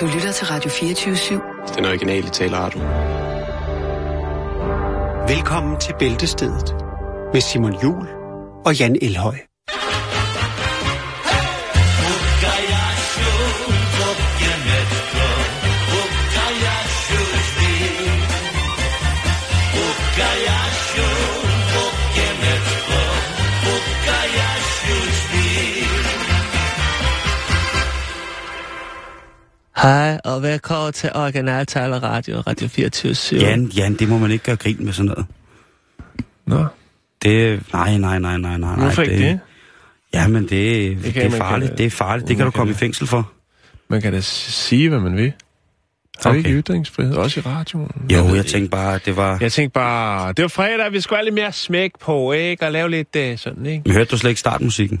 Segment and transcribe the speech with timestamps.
[0.00, 1.74] Du lytter til Radio 24-7.
[1.76, 2.80] Den originale taleradio.
[5.34, 6.74] Velkommen til Bæltestedet
[7.32, 8.06] med Simon Jul
[8.66, 9.34] og Jan Elhøj.
[29.82, 34.44] Hej, og velkommen til Original Taler Radio, Radio 24 Jan, Jan, det må man ikke
[34.44, 35.26] gøre grin med sådan noget.
[36.46, 36.66] Nå,
[37.22, 38.74] Det, nej, nej, nej, nej, nej.
[38.76, 39.40] hvorfor ikke det?
[40.14, 40.50] Ja, men det,
[41.04, 42.28] det, kan det er farligt, kan- det er farligt.
[42.28, 43.32] Det kan du komme i kan- fængsel for.
[43.88, 45.32] Man kan da sige, hvad man vil.
[46.22, 46.38] Har okay.
[46.38, 47.90] Ikke ytringsfrihed, også i radioen?
[48.12, 48.42] Jo, jeg ikke.
[48.48, 49.38] tænkte bare, det var...
[49.40, 52.66] Jeg tænkte bare, det var fredag, vi skulle have lidt mere smæk på, ikke?
[52.66, 53.82] Og lave lidt uh, sådan, ikke?
[53.86, 55.00] Men hørte du slet ikke startmusikken?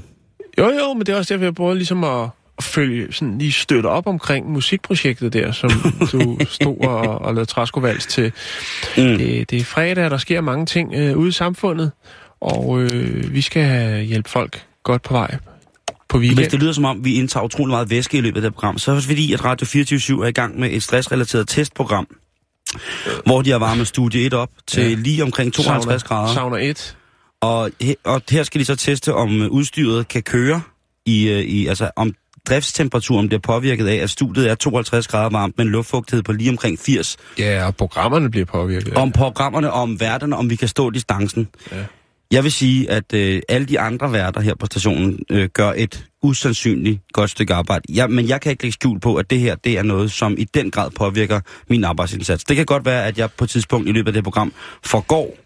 [0.58, 2.28] Jo, jo, men det er også derfor, jeg prøver ligesom at
[2.62, 5.70] følge, sådan lige støtte op omkring musikprojektet der, som
[6.12, 8.32] du stod og, og lavede træskovals til.
[8.96, 9.02] Mm.
[9.18, 11.90] Det, det er fredag, der sker mange ting øh, ude i samfundet,
[12.40, 15.36] og øh, vi skal hjælpe folk godt på vej
[16.08, 16.38] på weekend.
[16.38, 18.78] Hvis det lyder som om, vi indtager utrolig meget væske i løbet af det program,
[18.78, 22.06] så er det fordi, at Radio 24 er i gang med et stressrelateret testprogram,
[23.26, 24.94] hvor de har varmet studie 1 op til Ja.
[24.94, 26.34] lige omkring 52 Sauna- grader.
[26.34, 26.96] Sauna 1.
[27.40, 27.70] Og,
[28.04, 30.60] og her skal de så teste, om øh, udstyret kan køre
[31.06, 32.14] i, øh, i altså om
[32.48, 36.50] driftstemperaturen bliver påvirket af, at studiet er 52 grader varmt med en luftfugtighed på lige
[36.50, 37.16] omkring 80.
[37.38, 38.94] Ja, og programmerne bliver påvirket.
[38.94, 41.48] Om programmerne, om værterne, om vi kan stå distancen.
[41.72, 41.76] Ja.
[42.30, 46.06] Jeg vil sige, at øh, alle de andre værter her på stationen øh, gør et
[46.22, 47.82] usandsynligt godt stykke arbejde.
[47.94, 50.34] Ja, men jeg kan ikke lægge skjul på, at det her det er noget, som
[50.38, 52.44] i den grad påvirker min arbejdsindsats.
[52.44, 54.52] Det kan godt være, at jeg på et tidspunkt i løbet af det program
[54.84, 55.36] forgår.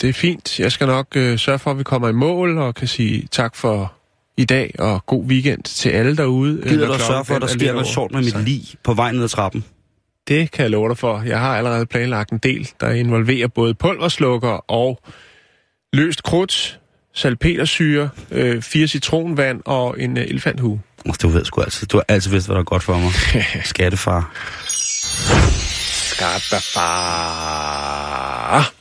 [0.00, 0.60] Det er fint.
[0.60, 3.56] Jeg skal nok øh, sørge for, at vi kommer i mål og kan sige tak
[3.56, 3.92] for
[4.36, 6.60] i dag og god weekend til alle derude.
[6.62, 8.44] øh, Gider du at sørge for, at der er sker noget sjovt med mit 16?
[8.44, 9.64] lig på vej ned ad trappen?
[10.28, 11.22] Det kan jeg love dig for.
[11.26, 15.00] Jeg har allerede planlagt en del, der involverer både pulverslukker og
[15.92, 16.80] løst krudt,
[17.14, 20.80] salpetersyre, øh, fire citronvand og en øh, elefanthue.
[21.22, 21.86] Du ved sgu altid.
[21.86, 23.12] Du har altid vidst, hvad der er godt for mig.
[23.64, 24.30] Skattefar.
[26.14, 28.72] Skattefar.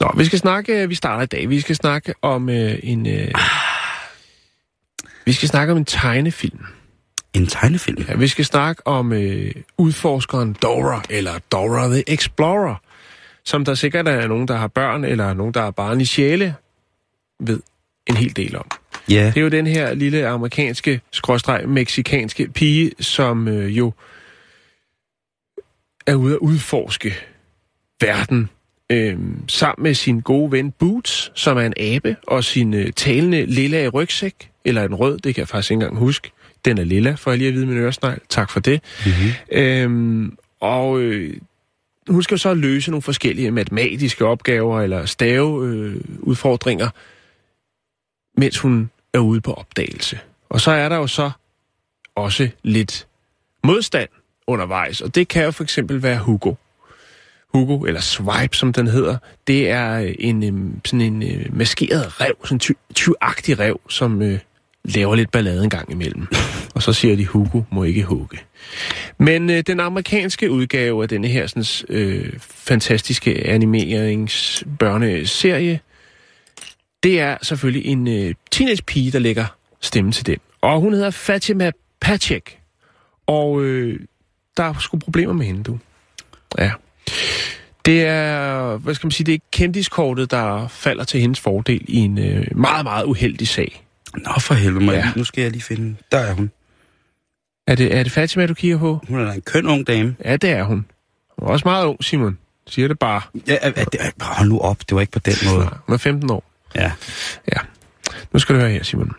[0.00, 3.06] Nå, vi skal snakke, vi starter i dag, vi skal snakke om øh, en...
[3.06, 3.28] Øh,
[5.24, 6.64] vi skal snakke om en tegnefilm.
[7.32, 8.04] En tegnefilm.
[8.08, 12.76] Ja, vi skal snakke om øh, udforskeren Dora, eller Dora the Explorer,
[13.44, 16.54] som der sikkert er nogen, der har børn, eller nogen, der er barn i sjæle,
[17.40, 17.60] ved
[18.06, 18.66] en hel del om.
[19.08, 23.92] Ja, Det er jo den her lille amerikanske, skråstreg, meksikanske pige, som øh, jo
[26.06, 27.14] er ude at udforske
[28.00, 28.50] verden
[28.90, 29.18] øh,
[29.48, 33.88] sammen med sin gode ven Boots, som er en abe, og sin øh, talende lilla
[33.88, 36.30] rygsæk, eller en rød, det kan jeg faktisk ikke engang huske.
[36.64, 38.20] Den er lilla, for jeg lige at vide min øresnegl.
[38.28, 38.80] Tak for det.
[39.06, 39.58] mm-hmm.
[39.58, 41.36] Øhm, og øh,
[42.08, 46.88] hun skal så løse nogle forskellige matematiske opgaver eller staveudfordringer, øh, udfordringer,
[48.40, 50.18] mens hun er ude på opdagelse.
[50.48, 51.30] Og så er der jo så
[52.14, 53.06] også lidt
[53.64, 54.08] modstand
[54.46, 56.54] undervejs, og det kan jo for eksempel være Hugo.
[57.54, 59.16] Hugo, eller Swipe, som den hedder,
[59.46, 64.22] det er en øh, sådan en øh, maskeret rev, sådan en ty- tyvagtig rev, som
[64.22, 64.38] øh,
[64.84, 66.26] laver lidt ballade en gang imellem.
[66.74, 68.38] Og så siger de, Hugo må ikke hugge.
[69.18, 75.80] Men øh, den amerikanske udgave af denne her sådan, øh, fantastiske animeringsbørneserie,
[77.02, 79.46] det er selvfølgelig en øh, teenage-pige, der lægger
[79.80, 80.38] stemme til den.
[80.60, 82.58] Og hun hedder Fatima Pacek.
[83.26, 84.00] Og øh,
[84.56, 85.78] der er sgu problemer med hende, du.
[86.58, 86.70] Ja.
[87.84, 91.96] Det er, hvad skal man sige, det er kendiskortet, der falder til hendes fordel i
[91.96, 93.83] en øh, meget, meget uheldig sag.
[94.16, 95.12] Nå for helvede, Ja.
[95.16, 95.96] nu skal jeg lige finde...
[96.12, 96.50] Der er hun.
[97.66, 99.04] Er det, er det Fatima, du kigger på?
[99.08, 100.16] Hun er da en køn ung dame.
[100.24, 100.86] Ja, det er hun.
[101.38, 102.38] Hun er også meget ung, Simon.
[102.66, 103.22] Siger det bare.
[103.48, 105.64] Ja, er, er, er, hold nu op, det var ikke på den måde.
[105.64, 106.44] Nej, Hun er 15 år.
[106.74, 106.92] Ja.
[107.52, 107.58] Ja.
[108.32, 109.12] Nu skal du høre her, Simon.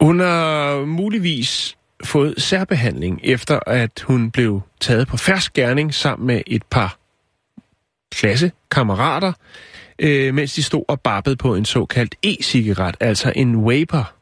[0.00, 6.42] Hun har muligvis fået særbehandling, efter at hun blev taget på fersk gerning sammen med
[6.46, 6.98] et par
[8.12, 9.32] klassekammerater,
[9.98, 14.12] øh, mens de stod og babbede på en såkaldt e-cigaret, altså en vapor,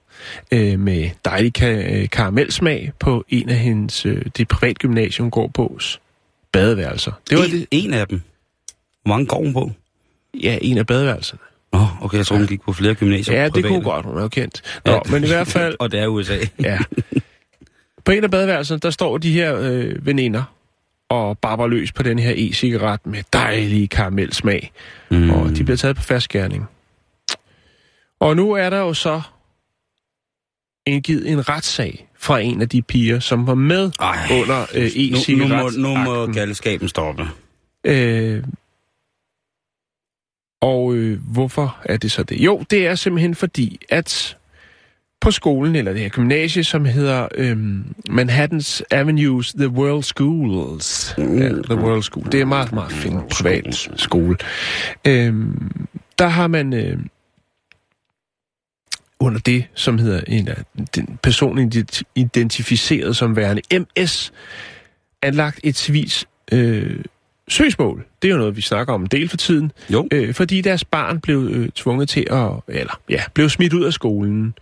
[0.53, 5.79] øh, med dejlig ka- øh, karamelsmag på en af hendes, øh, det privatgymnasium, går på,
[6.53, 7.13] badeværelser.
[7.31, 8.21] Det var en, det, en af dem.
[9.05, 9.71] Hvor mange går hun på?
[10.43, 11.41] ja, en af badeværelserne.
[11.73, 13.37] Nå, okay, jeg tror, hun gik på flere gymnasier.
[13.37, 13.69] Ja, det private.
[13.69, 14.81] kunne godt, hun er jo kendt.
[14.85, 14.99] Nå, Ja.
[15.11, 16.39] men i hvert fald, Og det er USA.
[16.63, 16.79] ja.
[18.05, 20.43] På en af badeværelserne, der står de her øh, veninder
[21.13, 24.73] og barber løs på den her e-cigaret med dejlig karamelsmag.
[25.11, 25.31] Mm.
[25.31, 26.65] Og de bliver taget på fastgærning.
[28.21, 29.23] Og nu er der jo så
[30.87, 34.91] indgivet en retssag fra en af de piger, som var med Ej, under øh,
[35.39, 37.29] nu, nu, må, nu må galskaben stoppe.
[37.85, 38.45] Øh,
[40.63, 42.37] og øh, hvorfor er det så det?
[42.41, 44.37] Jo, det er simpelthen fordi, at
[45.23, 47.57] på skolen, eller det her gymnasie, som hedder øh,
[48.11, 51.15] Manhattan's Avenues The World Schools.
[51.19, 52.33] Ja, The World School.
[52.33, 54.37] Det er meget, meget fin privat skole.
[55.07, 55.35] Øh,
[56.19, 56.99] der har man øh,
[59.21, 60.57] under det, som hedder en af
[60.95, 64.33] den person ident- identificeret som værende MS,
[65.23, 67.05] anlagt et civis øh,
[67.49, 68.05] søgsmål.
[68.23, 69.73] Det er jo noget, vi snakker om en del for tiden.
[69.93, 70.09] Jo.
[70.13, 73.93] Øh, fordi deres barn blev øh, tvunget til at, eller ja, blev smidt ud af
[73.93, 74.55] skolen.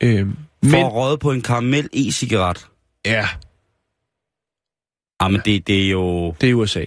[0.00, 0.26] Øh,
[0.64, 2.66] For men, at råde på en karamel e-cigaret.
[3.06, 3.28] ja,
[5.22, 6.34] Jamen, det, det er jo...
[6.40, 6.84] det er USA.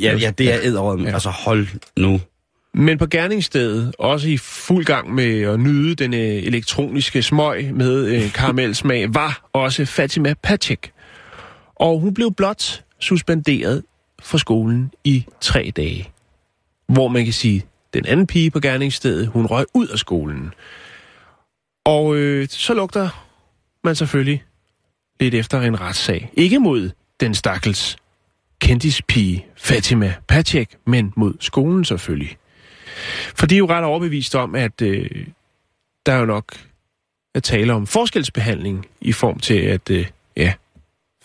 [0.00, 0.98] Ja, ja det er æderåd.
[0.98, 1.04] Ja.
[1.04, 1.12] Ja.
[1.12, 1.66] Altså, hold
[1.96, 2.20] nu.
[2.74, 8.06] Men på gerningsstedet, også i fuld gang med at nyde den øh, elektroniske smøg med
[8.06, 10.92] øh, karamelsmag, var også Fatima Patek.
[11.74, 13.82] Og hun blev blot suspenderet
[14.22, 16.08] fra skolen i tre dage.
[16.88, 17.64] Hvor man kan sige,
[17.94, 20.54] den anden pige på gerningsstedet, hun røg ud af skolen.
[21.84, 23.26] Og øh, så lugter
[23.84, 24.44] man selvfølgelig
[25.20, 26.30] lidt efter en retssag.
[26.34, 26.90] Ikke mod
[27.20, 27.96] den stakkels
[28.60, 32.36] kendispige Fatima Patek, men mod skolen selvfølgelig.
[33.34, 35.26] For de er jo ret overbevist om, at øh,
[36.06, 36.44] der er jo nok
[37.34, 40.06] at tale om forskelsbehandling i form til, at øh,
[40.36, 40.54] ja,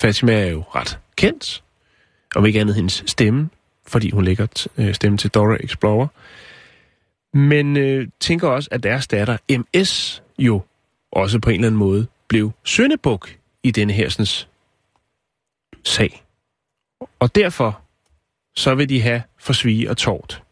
[0.01, 1.63] Fatima er jo ret kendt,
[2.35, 3.49] om ikke andet hendes stemme,
[3.87, 6.07] fordi hun lægger t- øh, stemme til Dora Explorer.
[7.33, 10.61] Men øh, tænker også, at deres datter MS jo
[11.11, 13.29] også på en eller anden måde blev søndebuk
[13.63, 14.47] i denne hersens
[15.83, 16.23] sag.
[17.19, 17.81] Og derfor
[18.55, 20.43] så vil de have forsvige og tårt.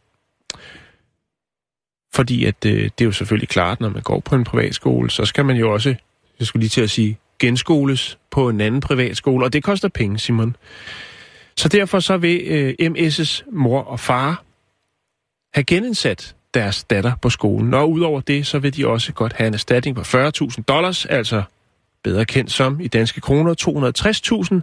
[2.13, 5.25] Fordi at øh, det er jo selvfølgelig klart, når man går på en privatskole, så
[5.25, 5.95] skal man jo også,
[6.39, 10.19] jeg skulle lige til at sige, genskoles på en anden privatskole, og det koster penge,
[10.19, 10.56] Simon.
[11.57, 14.44] Så derfor så vil øh, MS's mor og far
[15.54, 17.74] have genindsat deres datter på skolen.
[17.74, 21.44] Og udover det, så vil de også godt have en erstatning på 40.000 dollars, altså
[22.04, 23.54] bedre kendt som i danske kroner
[24.54, 24.62] 260.000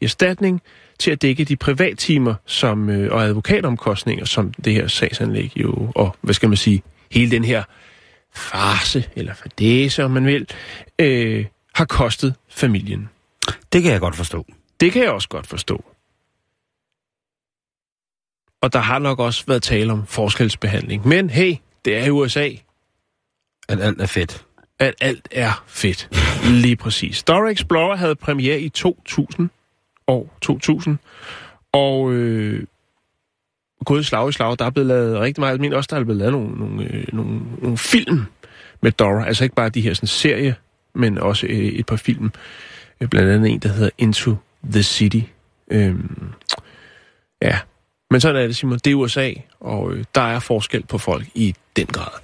[0.00, 0.62] i erstatning
[0.98, 6.16] til at dække de privattimer som, øh, og advokatomkostninger, som det her sagsanlæg jo, og
[6.20, 7.62] hvad skal man sige, hele den her
[8.34, 10.46] farse, eller fadese, om man vil,
[10.98, 11.44] øh,
[11.74, 13.08] har kostet familien.
[13.72, 14.46] Det kan jeg godt forstå.
[14.80, 15.84] Det kan jeg også godt forstå.
[18.62, 21.08] Og der har nok også været tale om forskelsbehandling.
[21.08, 21.54] Men hey,
[21.84, 22.48] det er i USA,
[23.68, 24.44] At alt er fedt.
[24.78, 26.08] at alt er fedt.
[26.62, 27.22] Lige præcis.
[27.22, 29.50] Dora Explorer havde premiere i 2000,
[30.06, 30.98] år 2000,
[31.72, 32.66] og øh,
[33.84, 36.18] gået slag i slag, der er blevet lavet rigtig meget, men også der er blevet
[36.18, 38.24] lavet nogle, nogle, øh, nogle, nogle film
[38.80, 40.54] med Dora, altså ikke bare de her sådan, serie,
[40.94, 42.30] men også øh, et par film,
[43.00, 44.36] øh, blandt andet en, der hedder Into
[44.72, 45.20] the City.
[45.70, 46.32] Øhm,
[47.42, 47.58] ja,
[48.10, 48.78] men sådan er det, Simon.
[48.78, 52.20] Det er USA, og øh, der er forskel på folk i den grad.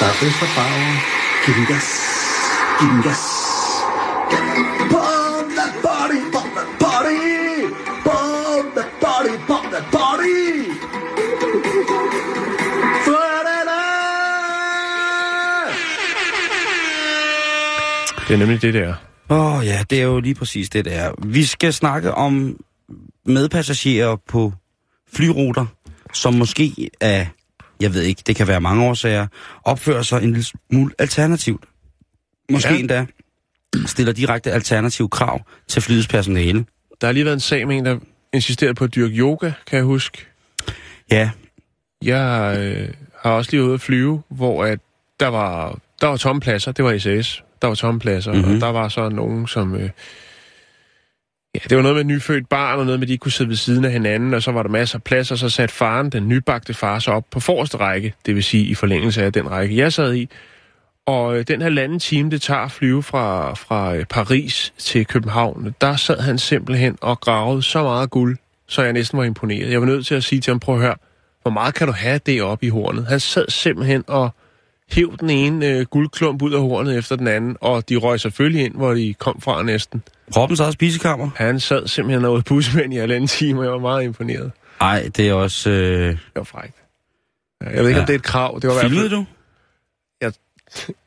[0.00, 0.96] Der er fest og farver.
[1.46, 1.86] Giv den gas.
[2.80, 3.22] Giv den gas.
[4.94, 7.20] Pump that body, pump that body.
[8.08, 10.34] Pump that body, pump that body.
[18.28, 18.94] Det er nemlig det der.
[19.30, 21.12] Åh oh, ja, det er jo lige præcis det, der.
[21.26, 22.60] Vi skal snakke om
[23.26, 24.52] medpassagerer på
[25.16, 25.66] flyruter,
[26.12, 27.28] som måske af,
[27.80, 29.26] jeg ved ikke, det kan være mange årsager,
[29.64, 31.64] opfører sig en lille smule alternativt.
[32.50, 32.78] Måske Ja.
[32.78, 33.06] endda
[33.86, 36.64] stiller direkte alternative krav til flyets personale.
[37.00, 37.98] Der har lige været en sag med en, der
[38.32, 40.26] insisterede på at dyrke yoga, kan jeg huske.
[41.10, 41.30] Ja,
[42.02, 42.88] Jeg øh,
[43.22, 44.78] har også lige ude at flyve, hvor at
[45.20, 46.72] der var, der var tomme pladser.
[46.72, 47.42] Det var SAS.
[47.62, 48.46] Der var tomme pladser, mm-hmm.
[48.46, 48.54] Mhm.
[48.54, 49.74] og der var så nogen, som...
[49.74, 49.90] Øh,
[51.54, 53.48] ja, det var noget med et nyfødt barn, og noget med, at de kunne sidde
[53.48, 56.10] ved siden af hinanden, og så var der masser af plads, og så satte faren,
[56.10, 59.50] den nybagte far, sig op på forreste række, det vil sige i forlængelse af den
[59.50, 60.28] række, jeg sad i.
[61.06, 65.06] Og øh, den her halvanden time, det tager at flyve fra, fra øh, Paris til
[65.06, 69.70] København, der sad han simpelthen og gravede så meget guld, så jeg næsten var imponeret.
[69.70, 70.94] Jeg var nødt til at sige til ham, prøv at høre,
[71.42, 73.06] hvor meget kan du have det op i hornet?
[73.06, 74.30] Han sad simpelthen og
[74.90, 78.64] hæv den ene øh, guldklump ud af hornet efter den anden, og de røg selvfølgelig
[78.64, 80.02] ind, hvor de kom fra næsten.
[80.32, 81.30] Proppens eget spisekammer.
[81.36, 84.52] Han sad simpelthen åd busmænd i halvanden time, og jeg var meget imponeret.
[84.80, 85.70] Ej, det er også...
[85.70, 86.08] Øh...
[86.10, 86.74] Det var frækt.
[87.60, 88.00] Jeg ved ikke, ja.
[88.00, 88.58] om det er et krav.
[88.62, 89.26] Det var Filmede du?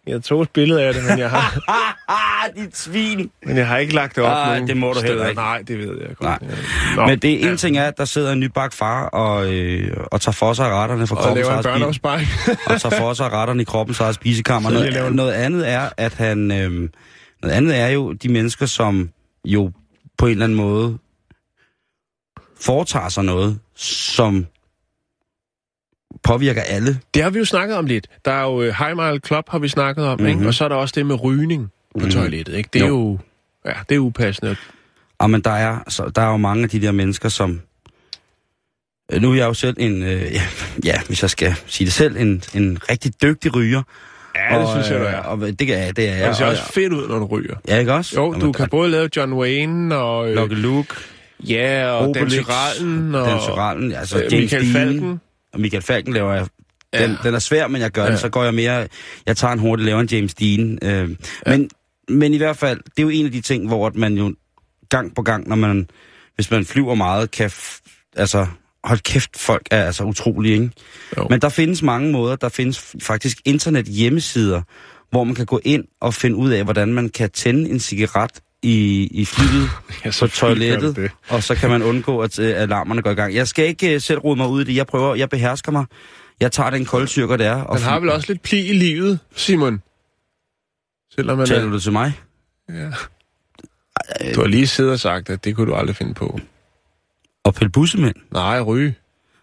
[0.07, 1.59] jeg tog et billede af det, men jeg har,
[2.09, 3.31] Ah, dit svin!
[3.45, 5.07] men jeg har ikke lagt det op Ej, nogen det må du steder.
[5.07, 5.41] heller ikke.
[5.41, 6.41] Nej, det ved jeg godt.
[6.41, 6.49] Nej.
[6.51, 6.95] Ja.
[6.95, 7.55] Nå, Men det er en ja.
[7.55, 11.07] ting er, at der sidder en nybagt far og, øh, og tager for sig retterne
[11.07, 12.27] for Og kroppens eget børneopsparing.
[12.69, 14.71] og tager for sig retterne i kroppens eget spisekammer.
[14.83, 16.89] Jeg Noget, noget andet er, at han, øh,
[17.41, 19.09] Noget andet er jo de mennesker, som
[19.45, 19.71] jo
[20.17, 20.97] på en eller anden måde
[22.59, 24.45] foretager sig noget, som
[26.23, 26.99] påvirker alle.
[27.13, 28.07] Det har vi jo snakket om lidt.
[28.25, 30.37] Der er jo uh, High Mile Club, har vi snakket om, mm-hmm.
[30.37, 30.47] ikke?
[30.47, 32.11] Og så er der også det med rygning på mm-hmm.
[32.11, 32.69] toilettet, ikke?
[32.73, 33.11] Det er jo...
[33.11, 33.19] jo
[33.65, 34.55] ja, det er upassende.
[35.21, 37.61] Ja, men der er, så, der er jo mange af de der mennesker, som...
[39.11, 40.41] Øh, Nu er jeg jo selv en, øh, ja,
[40.89, 43.83] ja, hvis jeg skal sige det selv, en, en rigtig dygtig ryger.
[44.51, 45.15] Ja, det synes jeg, du er.
[45.17, 46.23] Og, og det, det er jeg.
[46.23, 47.55] Og det ser og- også fedt ud, når du ryger.
[47.67, 48.15] Ja, ikke også?
[48.15, 50.29] Jo, Jamen, du kan både lave John Wayne og...
[50.29, 50.95] Øh, Lucky Luke,
[51.39, 53.27] ja, og Dan Obelix, Tyrallen og...
[53.27, 54.73] Dan Tyrallen, altså øh, James Michael Dean.
[54.73, 55.19] Falken.
[55.53, 56.45] Og Michael Falken laver jeg...
[56.93, 57.15] Den, Ja.
[57.23, 58.07] den er svær, men jeg gør ja.
[58.07, 58.11] Ja.
[58.11, 58.19] det.
[58.19, 58.87] Så går jeg mere...
[59.25, 60.79] Jeg tager en hurtig laver en James Dean.
[60.81, 61.09] Øh,
[61.45, 61.69] men,
[62.09, 64.35] men i hvert fald, det er jo en af de ting, hvor at man jo
[64.89, 65.89] gang på gang, når man...
[66.35, 67.49] Hvis man flyver meget, kan...
[67.49, 67.77] F,
[68.15, 68.47] altså,
[68.87, 70.71] hold kæft, folk er altså utrolige, ikke?
[71.17, 71.27] Jo.
[71.29, 72.35] Men der findes mange måder.
[72.35, 74.61] Der findes faktisk internet hjemmesider,
[75.11, 78.31] hvor man kan gå ind og finde ud af, hvordan man kan tænde en cigaret
[78.63, 79.69] i, i flyet
[80.05, 81.11] Ja, på toilettet, det.
[81.29, 83.35] og så kan man undgå, at øh, alarmerne går i gang.
[83.35, 84.75] Jeg skal ikke øh, selv rode mig ud i det.
[84.75, 85.85] Jeg prøver, jeg behersker mig.
[86.39, 87.61] Jeg tager den koldstyrker, det er.
[87.61, 89.81] Og Han har vel også lidt pli i livet, Simon?
[91.15, 91.69] Selvom man Taler er...
[91.69, 92.13] du til mig?
[92.69, 92.89] Ja.
[94.35, 96.39] Du har lige siddet og sagt, at det kunne du aldrig finde på.
[97.47, 98.15] Og pille bussemænd?
[98.33, 98.95] Nej, ryge.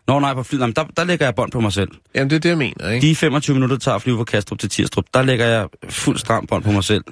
[0.09, 0.61] Nå nej, på flyet.
[0.61, 1.89] Jamen, der, der lægger jeg bånd på mig selv.
[2.15, 3.07] Jamen, det er det, jeg mener, ikke?
[3.07, 6.19] De 25 minutter, det tager at flyve fra Kastrup til Tirstrup, der lægger jeg fuld
[6.19, 7.05] stram bånd på mig selv.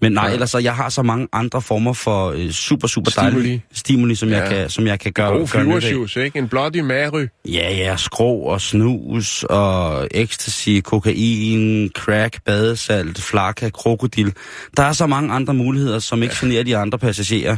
[0.00, 0.28] Men nej, ja.
[0.28, 0.34] Ja.
[0.34, 3.32] ellers så, jeg har så mange andre former for øh, super, super Stimuli.
[3.34, 4.36] dejlige stimuli, som, ja.
[4.38, 4.56] jeg, Ja.
[4.60, 5.30] kan, som jeg kan gøre.
[5.38, 6.38] God flyversjus, ikke?
[6.38, 7.26] En bloody Mary.
[7.48, 14.32] Ja, ja, skrå og snus og ecstasy, kokain, crack, badesalt, flakka, krokodil.
[14.76, 17.56] Der er så mange andre muligheder, som ikke generer de andre passagerer,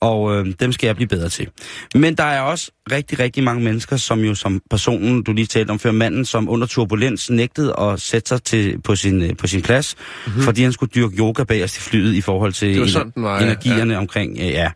[0.00, 1.48] og øh, dem skal jeg blive bedre til.
[1.94, 5.70] Men der er også rigtig, rigtig mange mennesker, som jo som personen, du lige talte
[5.70, 9.46] om før, manden, som under turbulens nægtede at sætte sig til, på, sin, øh, på
[9.46, 10.42] sin plads, mm-hmm.
[10.42, 12.74] fordi han skulle dyrke yoga bagerst i flyet i forhold til.
[12.74, 13.42] Det var sådan, den var, ja.
[13.42, 14.70] energierne omkring, øh, ja.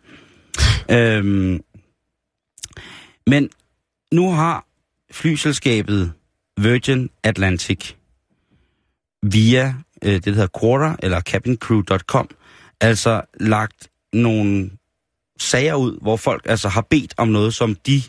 [0.91, 1.59] øhm,
[3.27, 3.49] men
[4.11, 4.65] nu har
[5.11, 6.11] flyselskabet
[6.57, 7.93] Virgin Atlantic
[9.23, 12.29] via øh, det, der hedder Quarter eller cabincrew.com
[12.81, 14.69] altså lagt nogle
[15.39, 18.01] sager ud, hvor folk altså har bedt om noget, som de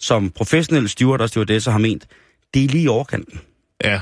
[0.00, 2.06] som professionelle steward og stewardesser har ment,
[2.54, 3.40] det er lige i overkanten.
[3.84, 4.00] Ja.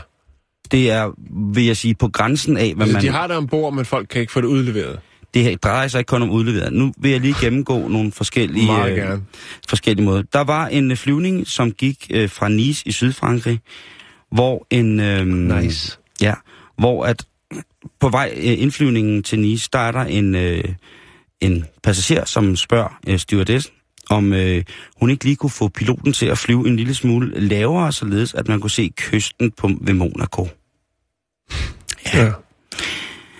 [0.70, 1.10] Det er,
[1.54, 3.02] vil jeg sige, på grænsen af, hvad Altså, man...
[3.02, 5.00] de har det ombord, men folk kan ikke få det udleveret.
[5.34, 6.72] Det her drejer sig ikke kun om udleveret.
[6.72, 9.18] Nu vil jeg lige gennemgå nogle forskellige, øh,
[9.68, 10.22] forskellige måder.
[10.32, 13.60] Der var en øh, flyvning, som gik øh, fra Nice i Sydfrankrig,
[14.32, 15.00] hvor en...
[15.00, 15.98] Øh, Nice.
[16.20, 16.34] Ja,
[16.78, 17.26] hvor at
[18.00, 20.64] på vej øh, indflyvningen til Nice, der er der en, øh,
[21.40, 23.72] en passager, som spørger øh, stewardessen,
[24.10, 24.64] om øh,
[24.96, 28.48] hun ikke lige kunne få piloten til at flyve en lille smule lavere, således at
[28.48, 30.48] man kunne se kysten på, ved Monaco.
[32.14, 32.32] Ja.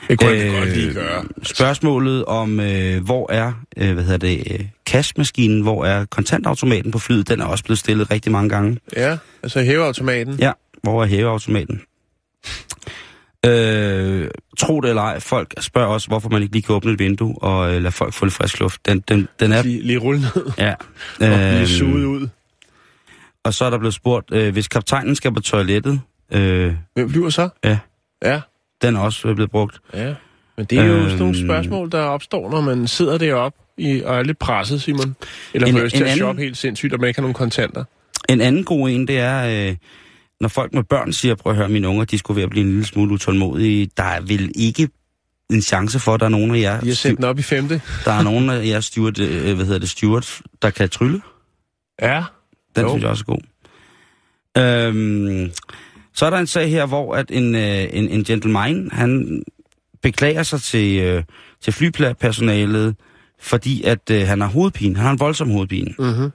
[0.09, 1.25] Det kunne øh, godt lige gøre.
[1.43, 6.99] Spørgsmålet om, øh, hvor er, øh, hvad hedder det, øh, cashmaskinen, hvor er kontantautomaten på
[6.99, 8.79] flyet, den er også blevet stillet rigtig mange gange.
[8.97, 10.35] Ja, altså hæveautomaten.
[10.39, 11.81] Ja, hvor er hæveautomaten?
[13.49, 16.99] Øh, tro det eller ej, folk spørger også, hvorfor man ikke lige kan åbne et
[16.99, 18.87] vindue og øh, lade folk få lidt frisk luft.
[18.87, 19.63] Den, den, den er...
[19.63, 20.71] Lige, lige rulle ned Ja.
[20.75, 20.77] og
[21.19, 22.29] blive Øhm, suget ud.
[23.45, 26.01] og så er der blevet spurgt, øh, hvis kaptajnen skal på toilettet,
[26.33, 27.49] øh, Hvem flyver så?
[27.65, 27.79] Ja.
[28.25, 28.41] Ja.
[28.83, 29.79] den er også blevet brugt.
[29.95, 30.15] Ja.
[30.57, 31.05] Men det er jo Øhm.
[31.05, 35.17] sådan nogle spørgsmål, der opstår, når man sidder deroppe i, og er lidt presset, Simon.
[35.55, 37.35] Eller En- får lyst til at anden- shoppe helt sindssygt, og man ikke har nogen
[37.35, 37.85] kontanter.
[38.29, 39.77] En anden god en, det er, øh,
[40.41, 42.65] når folk med børn siger, prøv at høre, mine unger, de skulle ved at blive
[42.65, 43.91] en lille smule utålmodige.
[43.97, 44.89] Der er vel ikke
[45.51, 47.43] en chance for, at der er nogen af jer, De har sendt den op i
[47.43, 47.81] femte.
[48.05, 51.21] der er nogen af jer steward, øh, hvad hedder det, steward, der kan trylle.
[52.03, 52.25] Ja.
[52.77, 52.89] Den Jo.
[52.89, 53.43] synes jeg også er god.
[54.59, 55.51] Øhm,
[56.15, 59.43] så er der en sag her, hvor at en, øh, en, en gentleman, han
[60.03, 61.23] beklager sig til, øh,
[61.63, 62.97] til flypersonalet,
[63.41, 64.97] fordi at øh, han har hovedpine.
[64.97, 65.95] Han har en voldsom hovedpine.
[65.99, 66.31] Mm-hmm.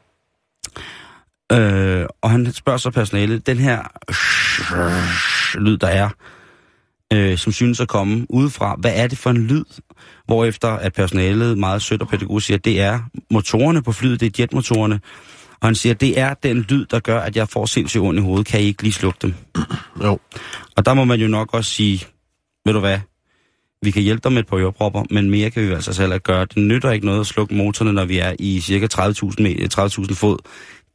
[1.51, 3.79] Øh, og han spørger så personalet, den her
[5.59, 6.09] lyd, der er,
[7.13, 9.63] øh, som synes at komme udefra, hvad er det for en lyd?
[10.25, 12.99] Hvorefter at personalet meget sødt og pædagogisk siger, det er
[13.31, 14.99] motorerne på flyet, det er jetmotorerne.
[15.61, 18.23] Og han siger, det er den lyd, der gør, at jeg får sindssygt ondt i
[18.23, 18.47] hovedet.
[18.47, 19.33] Kan I ikke lige slukke dem?
[20.03, 20.19] Jo.
[20.75, 22.05] Og der må man jo nok også sige,
[22.65, 22.99] ved du hvad,
[23.83, 26.23] vi kan hjælpe dig med et par ørepropper, men mere kan vi altså selv at
[26.23, 26.45] gøre.
[26.45, 30.15] Det nytter ikke noget at slukke motorerne, når vi er i cirka 30.000 meter- 30.000
[30.15, 30.37] fod.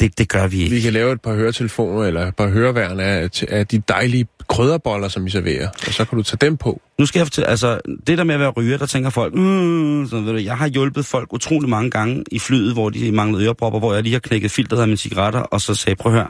[0.00, 0.74] Det, det gør vi ikke.
[0.74, 5.08] Vi kan lave et par høretelefoner eller et par høreværn af, af de dejlige krydderboller,
[5.08, 5.68] som vi serverer.
[5.86, 6.80] Og så kan du tage dem på.
[6.98, 10.06] Nu skal jeg fortælle, altså, det der med at være ryger, der tænker folk, mm,
[10.10, 13.44] så ved du, jeg har hjulpet folk utrolig mange gange i flyet, hvor de manglede
[13.44, 16.18] ørepropper, hvor jeg lige har knækket filteret af mine cigaretter, og så sagde, prøv at
[16.18, 16.28] høre,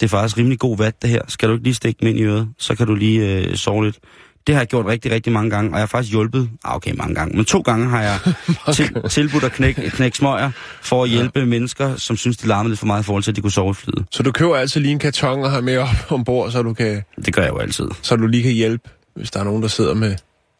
[0.00, 2.18] det er faktisk rimelig god vat det her, skal du ikke lige stikke dem ind
[2.18, 3.98] i øret, så kan du lige øh, sove lidt.
[4.46, 6.92] Det har jeg gjort rigtig, rigtig mange gange, og jeg har faktisk hjulpet, ah, okay,
[6.94, 8.18] mange gange, men to gange har jeg
[8.74, 10.50] til, tilbudt at knække, knække smøger
[10.82, 11.46] for at hjælpe ja.
[11.46, 13.70] mennesker, som synes, de larmede lidt for meget i forhold til, at de kunne sove
[13.70, 14.04] i flyet.
[14.10, 17.02] Så du køber altid lige en karton og har med op ombord, så du, kan,
[17.24, 17.88] Det gør jeg jo altid.
[18.02, 20.16] så du lige kan hjælpe, hvis der er nogen, der sidder med...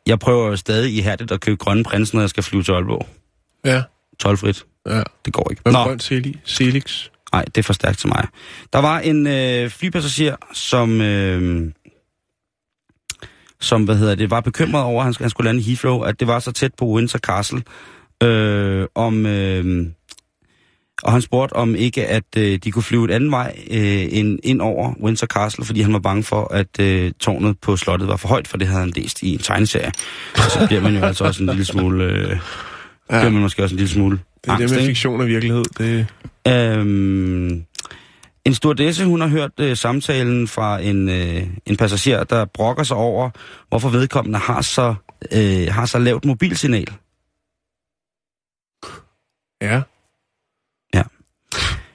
[0.06, 3.06] Jeg prøver jo stadig ihærdigt at købe grønne prins, når jeg skal flyve til Aalborg.
[3.64, 3.82] Ja,
[4.20, 4.64] Tolfrit.
[4.88, 5.02] ja.
[5.24, 5.62] Det går ikke.
[5.62, 7.04] Hvad med Nå, grønt seli- Celix?
[7.32, 8.26] nej, det er for stærkt til mig.
[8.72, 11.00] Der var en øh, flypassager, som...
[11.00, 11.70] Øh,
[13.60, 16.20] som, hvad hedder det, var bekymret over, at han, han skulle lande i Heathrow, at
[16.20, 17.62] det var så tæt på Windsor Castle,
[18.22, 19.86] øh, om, øh,
[21.02, 24.38] og han spurgte om ikke, at øh, de kunne flyve et anden vej øh, end
[24.42, 28.16] ind over Windsor Castle, fordi han var bange for, at øh, tårnet på slottet var
[28.16, 29.92] for højt, for det havde han læst i en tegneserie.
[30.34, 32.04] Og så bliver man jo altså også en lille smule...
[32.04, 32.36] Øh, ja.
[33.06, 34.90] bliver man måske også en lille smule Det er det angst, med ikke?
[34.90, 35.64] fiktion og virkelighed.
[35.78, 36.06] Det...
[36.48, 37.64] Øhm,
[38.44, 42.96] en stewardesse, hun har hørt øh, samtalen fra en, øh, en passager, der brokker sig
[42.96, 43.30] over,
[43.68, 44.94] hvorfor vedkommende har så,
[45.32, 46.92] øh, har så lavt mobilsignal.
[49.62, 49.82] Ja.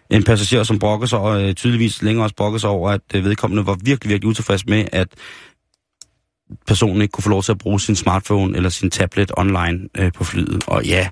[0.10, 3.24] En passager, som brokker sig, og øh, tydeligvis længere også brokker sig over, at øh,
[3.24, 5.08] vedkommende var virkelig, virkelig utilfreds med, at
[6.68, 10.12] personen ikke kunne få lov til at bruge sin smartphone eller sin tablet online øh,
[10.14, 10.64] på flyet.
[10.68, 11.10] Og ja,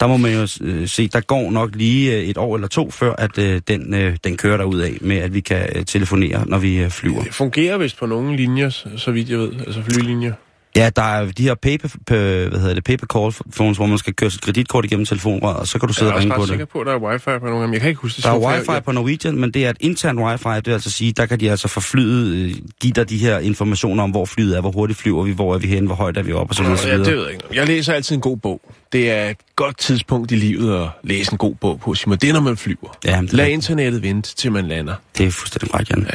[0.00, 2.90] der må man jo øh, se, der går nok lige øh, et år eller to,
[2.90, 6.44] før at øh, den, øh, den kører derud af med, at vi kan øh, telefonere,
[6.46, 7.22] når vi øh, flyver.
[7.22, 9.52] Det fungerer vist på nogle linjer, så- så vidt jeg ved.
[9.66, 10.32] Altså flylinjer.
[10.76, 14.14] Ja, der er de her paper, hvad hedder det, paper call phones, hvor man skal
[14.14, 16.46] køre sit kreditkort igennem telefonrøret, og så kan du Jeg sidde er og ringe på
[16.46, 16.72] sikker det.
[16.72, 17.72] på, at der er wifi på nogle af dem.
[17.72, 18.24] Jeg kan ikke huske det.
[18.24, 20.90] Der er wifi jeg- på Norwegian, men det er et intern wifi, det vil altså
[20.90, 24.24] sige, der kan de altså for flyet øh, give dig de her informationer om, hvor
[24.24, 26.50] flyet er, hvor hurtigt flyver vi, hvor er vi henne, hvor højt er vi oppe,
[26.50, 26.78] og så videre.
[26.78, 27.44] så Ja, det ved jeg ikke.
[27.52, 28.60] Jeg læser altid en god bog.
[28.92, 32.18] Det er et godt tidspunkt i livet at læse en god bog på, Simon.
[32.18, 32.98] Det er, når man flyver.
[33.04, 34.94] Ja, det, Lad er, internettet vente, til man lander.
[35.18, 36.06] det er fuldstændig ret, Jan.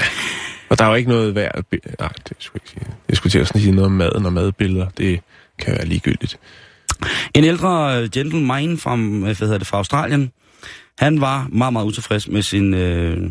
[0.71, 1.51] Og der er jo ikke noget værd...
[1.53, 1.65] at
[1.99, 2.97] Nej, det skulle jeg ikke sige.
[3.09, 4.89] Jeg skulle til at sige noget om maden og madbilleder.
[4.89, 5.21] Det
[5.59, 6.39] kan være ligegyldigt.
[7.35, 10.31] En ældre øh, gentleman fra, øh, hvad hedder det, fra Australien,
[10.97, 13.29] han var meget, meget utilfreds med sin, øh,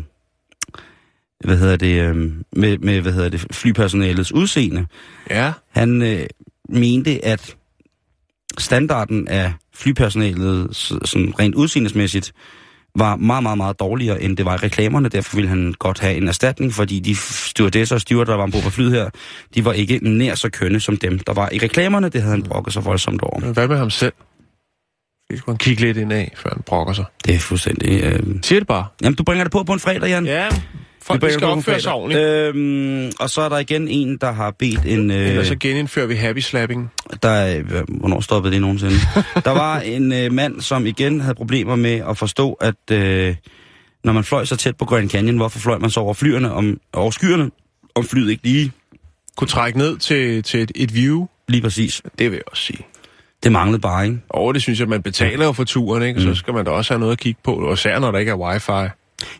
[1.43, 2.15] hvad hedder det, øh,
[2.51, 4.85] med, med, hvad hedder det, flypersonalets udseende.
[5.29, 5.53] Ja.
[5.69, 6.25] Han øh,
[6.69, 7.55] mente, at
[8.57, 12.33] standarden af flypersonalet sådan rent udseendesmæssigt
[12.95, 15.09] var meget, meget, meget dårligere, end det var i reklamerne.
[15.09, 18.63] Derfor ville han godt have en erstatning, fordi de stewardesser og stewarder, der var ombord
[18.63, 19.09] på flyet her,
[19.55, 22.09] de var ikke nær så kønne som dem, der var i reklamerne.
[22.09, 23.39] Det havde han brokket sig voldsomt over.
[23.39, 24.13] Men hvad med ham selv?
[25.29, 27.05] Det skulle han kigge lidt ind af, før han brokker sig.
[27.25, 28.03] Det er fuldstændig...
[28.03, 28.19] Øh...
[28.41, 28.85] Siger det bare.
[29.01, 30.25] Jamen, du bringer det på på en fredag, Jan.
[30.25, 30.49] Ja,
[31.01, 32.25] folk de skal opføre sig ordentligt.
[32.25, 35.11] Øhm, og så er der igen en, der har bedt en...
[35.11, 35.27] Øh...
[35.29, 36.91] Ellers så genindfører vi happy slapping.
[37.23, 38.95] Der, er- øh, hvornår stoppede det nogensinde?
[39.45, 43.35] der var en øh, mand, som igen havde problemer med at forstå, at øh,
[44.03, 46.77] når man fløj så tæt på Grand Canyon, hvorfor fløj man så over flyerne, om,
[46.93, 47.51] over skyerne,
[47.95, 48.71] om flyet ikke lige,
[49.37, 51.27] Kunne trække ned til, til et, et view.
[51.47, 52.01] lige præcis.
[52.19, 52.79] Det vil jeg også sige.
[53.43, 54.17] Det manglede bare, ikke?
[54.29, 56.19] Og det synes jeg, man betaler jo for turen, ikke?
[56.19, 56.25] Mm.
[56.25, 57.53] så skal man da også have noget at kigge på.
[57.55, 58.89] Og især når der ikke er wifi.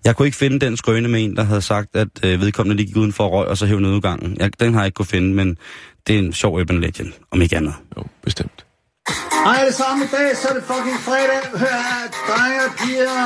[0.05, 2.87] Jeg kunne ikke finde den skrøne med en, der havde sagt, at øh, vedkommende lige
[2.87, 4.37] gik uden for røg, og så hævde nødudgangen.
[4.39, 5.57] Jeg, den har jeg ikke kunne finde, men
[6.07, 7.73] det er en sjov urban legend, om ikke andet.
[7.97, 8.65] Jo, bestemt.
[9.47, 11.41] Hej det samme dag, så er det fucking fredag.
[11.61, 13.21] Hør her, drenge og piger,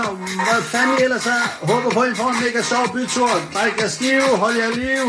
[0.45, 1.43] hvad fanden I ellers er.
[1.71, 3.31] Håber på, at I får en mega sjov bytur.
[3.55, 5.05] Drik jer stive, hold jer liv.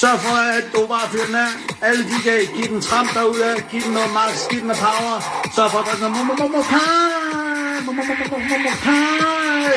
[0.00, 1.50] Sørg for, at du bare fyrer den af.
[1.88, 5.16] Alle de kan give den tramp derude, giv den noget max, giv den noget power.
[5.56, 7.76] Sørg for at drikke noget momomomokai.
[7.86, 9.74] Momomomomokai.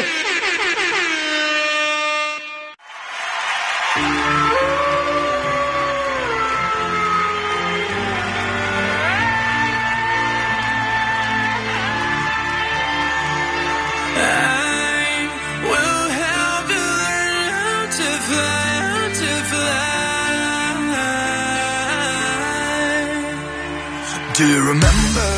[24.37, 25.29] Do you remember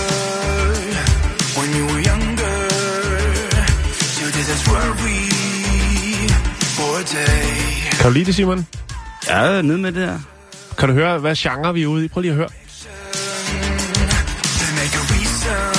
[1.58, 2.58] when you were younger?
[4.19, 5.21] You did this worry
[6.77, 7.99] for a day.
[7.99, 8.67] Kan du lide det, Simon?
[9.27, 10.19] Jeg er nede med det her.
[10.77, 12.08] Kan du høre, hvad genre vi er ude i?
[12.08, 12.49] Prøv lige at høre.
[14.60, 15.75] They make a reason.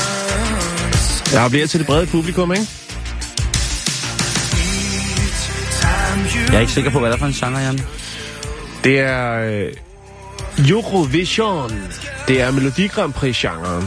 [1.32, 2.66] Jeg appellerer til det brede publikum, ikke?
[6.46, 7.80] Jeg er ikke sikker på, hvad det er for en genre, Jan.
[8.84, 9.72] Det er øh,
[10.68, 11.72] Eurovision.
[12.28, 13.84] Det er Melodi Grand Prix-genren.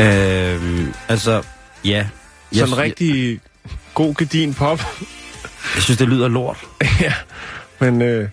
[0.00, 1.42] Øhm, altså,
[1.84, 2.06] ja.
[2.52, 3.40] Sådan jeg, rigtig
[3.94, 4.80] god gedin pop.
[5.74, 6.58] Jeg synes, det lyder lort.
[7.00, 7.12] ja,
[7.80, 8.28] men øh,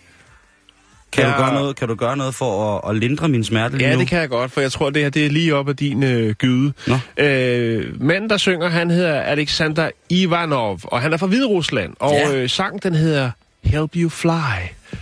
[1.14, 3.78] Kan, Jeg- du gøre noget, kan du gøre noget for at, at lindre min smerte
[3.78, 4.00] lige Ja, nu?
[4.00, 6.04] det kan jeg godt, for jeg tror, det her det er lige op ad din
[6.04, 6.74] øh, gyde.
[6.88, 6.98] Nå.
[7.24, 11.94] Øh, manden, der synger, han hedder Alexander Ivanov, og han er fra Hvide Rusland.
[12.00, 12.36] Og Ja.
[12.36, 13.32] øh, sangen, den hedder
[13.64, 14.30] Help You Fly.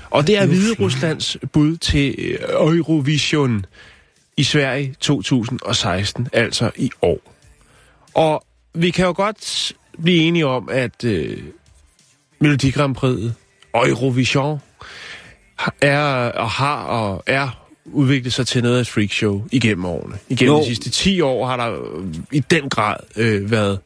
[0.09, 2.37] Og det er Hvide Ruslands bud til øh,
[2.77, 3.65] Eurovision
[4.37, 7.19] i Sverige 2016, altså i år.
[8.13, 8.43] Og
[8.73, 11.37] vi kan jo godt blive enige om, at øh,
[12.39, 13.31] Melodi Grand Prix,
[13.75, 14.59] Eurovision,
[15.81, 20.15] er og har og er udviklet sig til noget af et freakshow igennem årene.
[20.29, 20.61] Igennem Jo.
[20.61, 23.79] de sidste 10 år har der øh, i den grad øh, været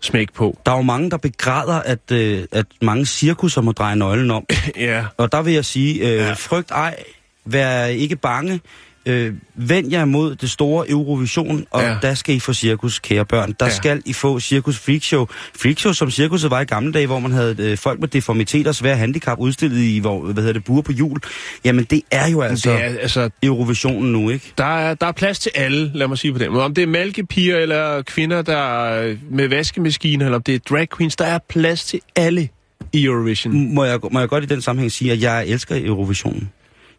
[0.00, 0.58] smæk på.
[0.66, 4.46] Der er jo mange, der begræder, at, øh, at mange cirkusser må dreje nøglen om.
[4.76, 6.32] Ja, Og der vil jeg sige, øh, ja.
[6.32, 6.96] frygt ej,
[7.44, 8.60] vær ikke bange.
[9.06, 11.96] Øh, vend jer mod det store Eurovision, og Ja.
[12.02, 13.54] der skal I få cirkus, kære børn.
[13.60, 13.72] Der Ja.
[13.72, 15.26] skal I få cirkus freakshow.
[15.62, 18.74] Freakshow, som cirkuset var i gamle dage, hvor man havde øh, folk med deformiteter og
[18.74, 21.18] svære handicap udstillet i, hvor, hvad hedder det, buer på jul.
[21.64, 24.52] Jamen, det er jo altså det er, altså, Eurovisionen nu, ikke?
[24.58, 26.64] der, er, der er plads til alle, lad mig sige på den måde.
[26.64, 30.88] Om det er malkepiger eller kvinder, der er med vaskemaskiner, eller om det er drag
[30.96, 32.48] queens, der er plads til alle
[32.92, 33.74] i Eurovision.
[33.74, 36.50] Må jeg, må jeg godt i den sammenhæng sige, at jeg elsker Eurovisionen.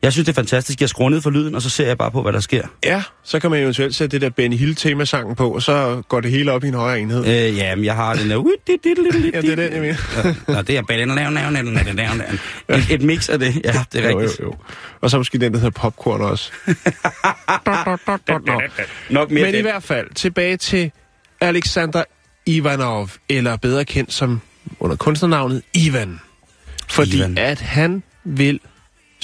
[0.04, 0.82] Jeg synes, det er fantastisk.
[0.82, 2.68] Jeg skruer ned for lyden, og så ser jeg bare på, hvad der sker.
[2.86, 6.32] Ja, så kan man eventuelt sætte det der Benny Hill-temasangen på, og så går det
[6.32, 7.26] hele op i en højere enhed.
[7.26, 8.36] Øh, ja, men jeg har den der...
[9.34, 10.54] Ja, det er den, jeg mener.
[10.54, 13.62] Nå, det er et, et mix af det.
[13.66, 14.40] Ja, det er Jo, rigtigt.
[14.40, 14.56] jo, jo.
[15.02, 16.52] Og så måske den, der hedder popcorn også.
[19.10, 20.92] Nok mere Men i hvert fald, tilbage til
[21.42, 22.04] Alexander
[22.46, 24.42] Ivanov, eller bedre kendt som
[24.80, 26.20] under kunstnernavnet Ivan.
[26.90, 27.38] Fordi Ivan.
[27.38, 28.60] at han vil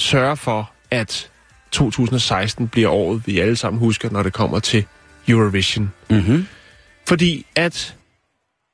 [0.00, 1.30] sørge for, at
[1.72, 4.86] 2016 bliver året, vi alle sammen husker, når det kommer til
[5.28, 5.92] Eurovision.
[6.10, 6.46] Mm-hmm.
[7.08, 7.96] Fordi at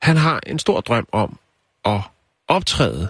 [0.03, 1.39] han har en stor drøm om
[1.85, 2.01] at
[2.49, 3.09] optræde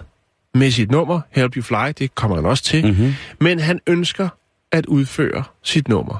[0.53, 3.13] med sit nummer, Help You Fly, det kommer han også til, Mm-hmm.
[3.39, 4.29] men han ønsker
[4.71, 6.17] at udføre sit nummer.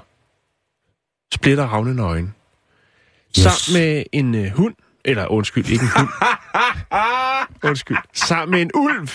[1.33, 2.33] Splitter ravne nøgen.
[3.39, 3.43] Yes.
[3.45, 6.09] Sammen med en uh, hund, eller undskyld, ikke en hund.
[7.69, 7.97] undskyld.
[8.13, 9.09] Sammen med en ulv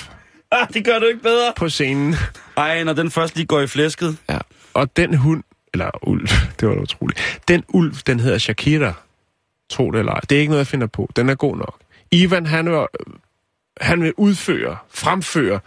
[0.53, 1.53] Ah, det gør du ikke bedre.
[1.57, 2.15] på scenen.
[2.57, 4.17] Ej, når den først lige går i flæsket.
[4.31, 4.39] Ja.
[4.75, 5.43] Og den hund,
[5.75, 6.29] eller ulv,
[6.61, 7.41] det var da utroligt.
[7.49, 8.93] Den ulv, den hedder Shakira.
[9.71, 10.21] Tro det eller ej.
[10.21, 11.11] Det er ikke noget, jeg finder på.
[11.17, 11.79] Den er god nok.
[12.11, 12.87] Ivan, han vil,
[13.81, 15.61] han vil udføre, fremføre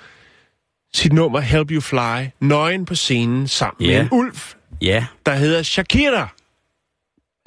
[0.93, 3.97] sit nummer Help You Fly, nøgen på scenen, sammen Ja.
[3.97, 4.37] med en ulv,
[4.81, 5.05] Ja.
[5.25, 6.27] der hedder Shakira.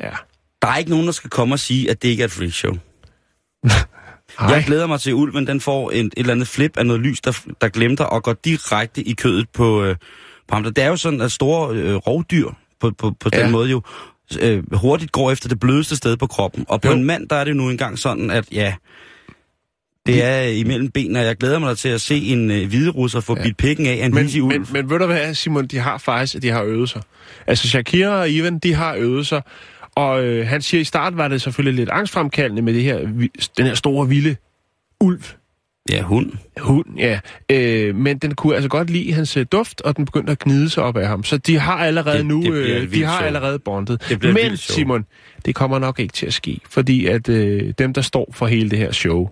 [0.01, 0.11] Ja.
[0.63, 2.73] Der er ikke nogen, der skal komme og sige, at det ikke er et freakshow.
[4.39, 4.47] Ej.
[4.47, 7.03] Jeg glæder mig til, at ulven den får en, et eller andet flip af noget
[7.03, 9.97] lys, der, der glemter og går direkte i kødet på, øh,
[10.49, 10.65] på ham.
[10.65, 12.49] Det er jo sådan, at store øh, rovdyr
[12.81, 13.51] på, på, på den Ja.
[13.51, 13.83] måde jo
[14.41, 16.65] øh, hurtigt går efter det blødeste sted på kroppen.
[16.69, 16.95] Og på Jo.
[16.95, 18.75] en mand, der er det nu engang sådan, at ja,
[20.07, 23.21] det er imellem benene, og jeg glæder mig til at se en øh, hvide russer
[23.21, 23.43] få ja.
[23.43, 24.47] bidt pikken af en Men, ulv.
[24.59, 27.03] men, men ved du hvad, Simon, de har faktisk, de har øvet sig.
[27.47, 29.43] Altså Shakira og Ivan, de har øvet sig.
[29.99, 32.99] Og øh, han siger, i starten var det selvfølgelig lidt angstfremkaldende med det her,
[33.57, 34.37] den her store, vilde
[35.01, 35.23] ulv.
[35.91, 36.33] Ja, hund.
[36.61, 37.21] Hund, ja.
[37.51, 40.71] Øh, men den kunne altså godt lide hans øh, duft, og den begyndte at gnide
[40.71, 41.25] sig op af ham.
[41.25, 43.27] Så de har allerede Det- nu, det øh, de har show.
[43.27, 44.19] allerede bondet.
[44.23, 44.57] Men.
[44.57, 45.07] Simon,
[45.45, 48.71] det kommer nok ikke til at ske, fordi at øh, dem, der står for hele
[48.71, 49.31] det her show,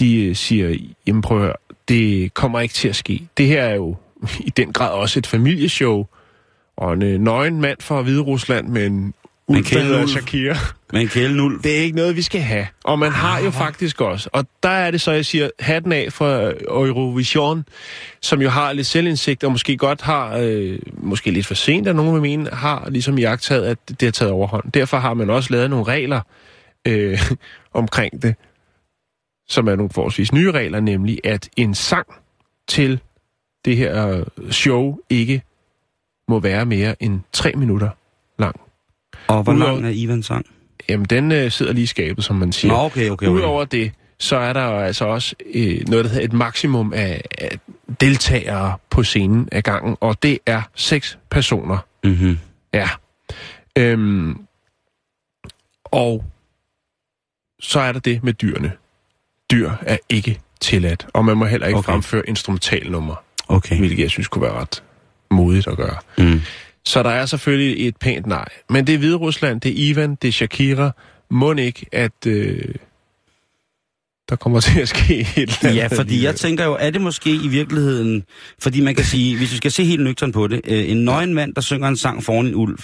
[0.00, 1.54] de øh, siger, jamen prøv at høre,
[1.88, 3.22] det kommer ikke til at ske.
[3.36, 3.96] Det her er jo
[4.46, 6.06] i den grad også et familieshow,
[6.76, 9.14] og en øh, nøgen mand fra Hvide Rusland med en
[9.48, 10.08] ulv, der kælen hedder ulv.
[10.08, 10.56] Shakira.
[10.92, 11.62] Med en kælenulv.
[11.62, 12.66] Det er ikke noget, vi skal have.
[12.84, 14.30] Og man har jo faktisk også.
[14.32, 17.64] Og der er det så, jeg siger, hatten af for Eurovision,
[18.20, 21.96] som jo har lidt selvindsigt, og måske godt har, øh, måske lidt for sent, at
[21.96, 24.72] nogen vil mene, har ligesom jagttaget, at det har taget overhånd.
[24.72, 26.20] Derfor har man også lavet nogle regler
[26.88, 27.18] øh,
[27.74, 28.34] omkring det,
[29.48, 32.06] som er nogle forholdsvis nye regler, nemlig at en sang
[32.68, 33.00] til
[33.64, 35.42] det her show ikke
[36.28, 37.90] må være mere end tre minutter
[38.38, 38.60] lang.
[39.32, 40.46] Og hvor Udover- lang er Ivans sang?
[40.88, 42.72] Jamen, den øh, sidder lige i skabet, som man siger.
[42.72, 43.26] Nå, okay, okay.
[43.26, 43.28] okay.
[43.38, 47.22] Udover det, så er der jo altså også øh, noget, der hedder et maksimum af,
[47.38, 47.58] af
[48.00, 51.78] deltagere på scenen af gangen, og det er seks personer.
[52.04, 52.38] Mm-hmm.
[52.74, 52.88] Ja.
[53.78, 54.36] Øhm,
[55.84, 56.24] og
[57.60, 58.72] så er der det med dyrene.
[59.50, 61.88] Dyr er ikke tilladt, og man må heller ikke Okay.
[61.88, 61.92] okay.
[61.92, 63.14] fremføre instrumentalnummer,
[63.48, 63.78] Okay.
[63.78, 64.82] hvilket jeg synes kunne være ret
[65.30, 65.96] modigt at gøre.
[66.18, 66.40] Mm.
[66.84, 68.48] Så der er selvfølgelig et pænt nej.
[68.70, 70.90] Men det er Hvide Rusland, det er Ivan, det er Shakira.
[71.30, 72.74] Må ikke, at øh,
[74.28, 75.76] der kommer til at ske et eller andet.
[75.76, 78.24] Ja, fordi jeg tænker jo, er det måske i virkeligheden...
[78.58, 81.34] Fordi man kan sige, hvis vi skal se helt nøgtern på det, øh, en nøgen
[81.34, 82.78] mand, der synger en sang foran en ulv,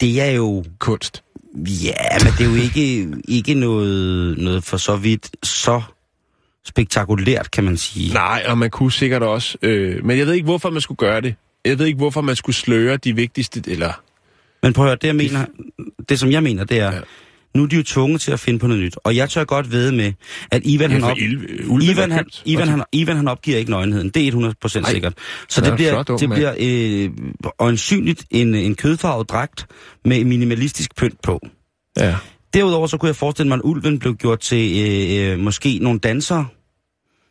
[0.00, 0.64] det er jo...
[0.78, 1.22] Kunst.
[1.56, 5.82] Ja, men det er jo ikke, ikke noget, noget for så vidt så
[6.66, 8.14] spektakulært, kan man sige.
[8.14, 9.58] Nej, og man kunne sikkert også...
[9.62, 11.34] Øh, men jeg ved ikke, hvorfor man skulle gøre det.
[11.68, 13.62] Jeg ved ikke, hvorfor man skulle sløre de vigtigste...
[13.66, 13.92] Eller...
[14.62, 15.44] Men prøv at høre, det, jeg mener,
[16.08, 16.94] det som jeg mener, det er, Ja.
[16.96, 17.00] ja.
[17.54, 18.96] nu er de jo tvunget til at finde på noget nyt.
[19.04, 20.12] Og jeg tør godt ved med,
[20.50, 21.22] at Ivan, han, for op, er
[21.82, 22.26] Ivan, han.
[22.44, 24.08] Ivan, han, Ivan han opgiver ikke nøgenheden.
[24.10, 24.90] Det er 100% Nej.
[24.90, 25.14] sikkert.
[25.48, 27.10] Så Han det bliver, flot det bliver øh,
[27.58, 29.66] øjensynligt en, en kødfarvet dragt
[30.04, 31.40] med minimalistisk pynt på.
[31.98, 32.16] Ja.
[32.54, 35.98] Derudover så kunne jeg forestille mig, at ulven blev gjort til øh, øh, måske nogle
[35.98, 36.46] dansere.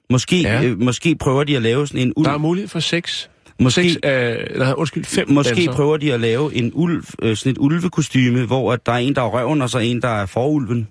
[0.10, 0.62] Måske, Ja.
[0.62, 0.68] ja.
[0.68, 2.26] øh, måske prøver de at lave sådan en ulv.
[2.26, 3.30] Der er mulighed for seks.
[3.60, 5.74] Måske- øh, nej, undskyld, fem Måske dansere.
[5.74, 9.16] prøver de at lave en ulv, øh, sådan et ulvekostyme, hvor at der er en,
[9.16, 10.88] der er røven, og så en, der er forulven.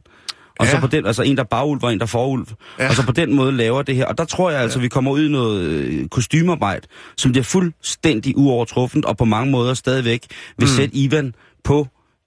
[0.58, 0.70] Og Ja.
[0.70, 2.46] så på den, altså en, der er bagulv, og en, der er forulv.
[2.78, 2.84] Ja.
[2.84, 2.88] Ja.
[2.90, 4.06] Og så på den måde laver det her.
[4.06, 8.36] Og der tror jeg altså, vi kommer ud i noget øh, kostymearbejde, som bliver fuldstændig
[8.38, 10.20] uovertruffent, og på mange måder stadigvæk
[10.58, 10.74] vil mm.
[10.76, 11.86] sætte Ivan på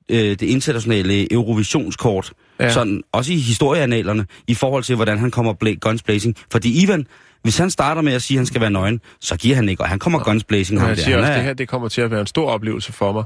[0.10, 2.34] øh, det internationale Eurovisionskort.
[2.60, 2.66] Ja.
[2.66, 2.72] Ja.
[2.74, 6.36] Sådan, også i historieanalerne, i forhold til, hvordan han kommer bla- guns blazing.
[6.52, 7.08] Fordi Ivan,
[7.42, 9.84] hvis han starter med at sige, at han skal være nøgen, så giver han ikke,
[9.84, 10.80] og han kommer guns blazing.
[10.80, 11.04] Ja, jeg der.
[11.04, 13.12] siger Han også, er- det her det kommer til at være en stor oplevelse for
[13.12, 13.24] mig.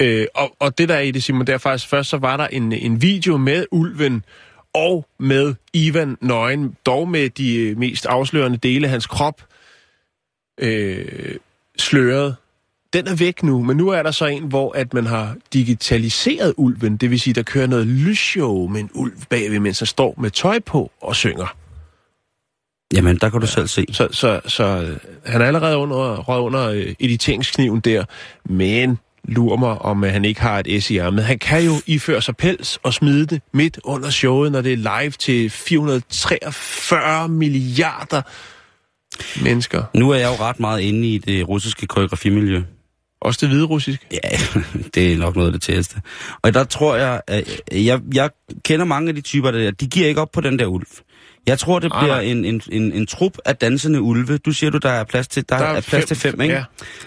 [0.00, 2.36] Øh, og, og det der er i det, Simon, det er faktisk først, så var
[2.36, 4.24] der en, en video med ulven
[4.74, 9.42] og med Ivan Nøgen, dog med de øh, mest afslørende dele af hans krop
[10.60, 11.34] øh,
[11.78, 12.36] sløret.
[12.92, 16.54] Den er væk nu, men nu er der så en, hvor at man har digitaliseret
[16.56, 16.96] ulven.
[16.96, 20.30] Det vil sige, der kører noget lysshow med en ulv bagved, mens han står med
[20.30, 21.56] tøj på og synger.
[22.92, 23.86] Jamen, der kan du selv se.
[23.92, 28.04] Så, så, så øh, han er allerede under, røget under øh, editeringskniven der,
[28.44, 31.24] men lurer mig, om øh, han ikke har et S i ærmet.
[31.24, 35.00] Han kan jo iføre sig pels og smide det midt under showet, når det er
[35.00, 38.22] live til 443 milliarder
[39.44, 39.82] mennesker.
[39.94, 42.62] Nu er jeg jo ret meget inde i det russiske koreografimiljø.
[43.20, 44.06] Også det hvide russiske.
[44.12, 44.38] Ja,
[44.94, 45.96] det er nok noget af det tætteste.
[46.42, 48.30] Og der tror jeg, at jeg, jeg
[48.64, 50.86] kender mange af de typer, der, de giver ikke op på den der ulv.
[51.46, 52.22] Jeg tror, det Ah, bliver nej.
[52.24, 54.38] en, en, en, en trup af dansende ulve.
[54.38, 56.54] Du siger du, der er plads til, der, der er, er plads til fem, ikke?
[56.54, 56.58] Ja.
[56.58, 56.66] Jeg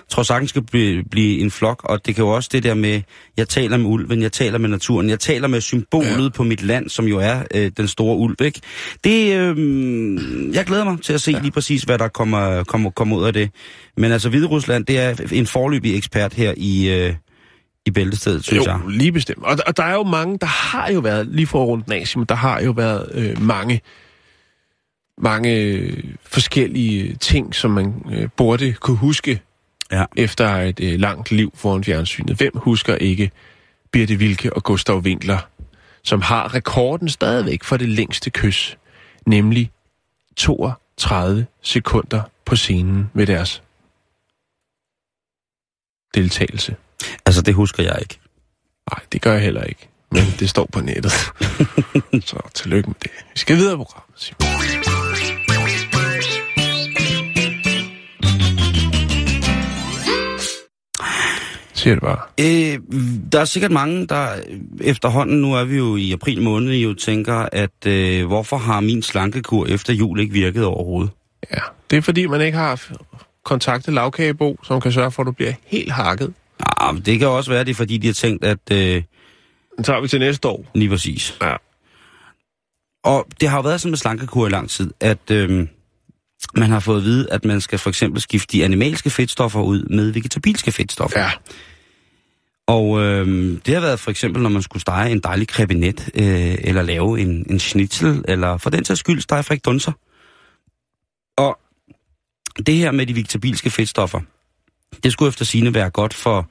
[0.09, 3.01] tror sagtens skal blive, blive en flok, og det kan jo også det der med,
[3.37, 6.29] jeg taler med ulven, jeg taler med naturen, jeg taler med symbolet Ja.
[6.29, 8.61] på mit land, som jo er øh, den store ulv, ikke?
[9.03, 11.39] Det, øh, jeg glæder mig til at se ja.
[11.39, 13.49] lige præcis, hvad der kommer, kommer, kommer ud af det.
[13.97, 17.13] Men altså, Hvide Rusland, det er en forløbig ekspert her i, øh,
[17.85, 18.79] i bæltestedet, synes jeg.
[18.83, 19.43] Jo, lige bestemt.
[19.43, 22.35] Og, og der er jo mange, der har jo været, lige for rundt Nasim, der
[22.35, 23.81] har jo været øh, mange,
[25.17, 29.41] mange øh, forskellige ting, som man øh, burde kunne huske
[29.91, 30.05] Ja.
[30.17, 32.37] efter et øh, langt liv foran fjernsynet.
[32.37, 33.31] Hvem husker ikke
[33.91, 35.37] Birte Wilke og Gustav Winkler,
[36.03, 38.77] som har rekorden stadigvæk for det længste kys,
[39.25, 39.71] nemlig
[40.37, 43.63] 32 sekunder på scenen ved deres
[46.15, 46.75] deltagelse.
[47.25, 48.19] Altså, det husker jeg ikke.
[48.91, 49.87] Nej, det gør jeg heller ikke.
[50.11, 51.11] Men det står på nettet.
[52.29, 53.11] Så tillykke med det.
[53.33, 54.84] Vi skal videre i programmet, Simon.
[61.85, 62.19] Siger det bare.
[62.39, 62.79] Øh,
[63.31, 64.27] der er sikkert mange, der
[64.81, 69.01] efterhånden, nu er vi jo i april måned, jo tænker, at øh, hvorfor har min
[69.01, 71.11] slankekur efter jul ikke virket overhovedet?
[71.51, 72.81] Ja, det er fordi, man ikke har
[73.43, 76.33] kontaktet lavkagebo, som kan sørge for, at du bliver helt hakket.
[76.77, 79.03] Ah, men det kan også være, det er fordi, de har tænkt, at øh,
[79.75, 80.65] Den tager vi til næste år.
[80.75, 81.37] lige præcis.
[81.41, 81.55] Ja.
[83.03, 85.67] Og det har jo været sådan med slankekur i lang tid, at øh,
[86.55, 89.83] man har fået at vide, at man skal for eksempel skifte de animalske fedtstoffer ud
[89.83, 91.19] med vegetabilske fedtstoffer.
[91.19, 91.29] Ja.
[92.67, 93.27] Og øh,
[93.65, 97.19] det har været for eksempel, når man skulle stege en dejlig krebinet, øh, eller lave
[97.19, 99.91] en, en schnitzel, eller for den sags skyld stege frikdunser.
[101.37, 101.59] Og
[102.65, 104.19] det her med de vegetabilske fedtstoffer,
[105.03, 106.49] det skulle efter sine være godt for,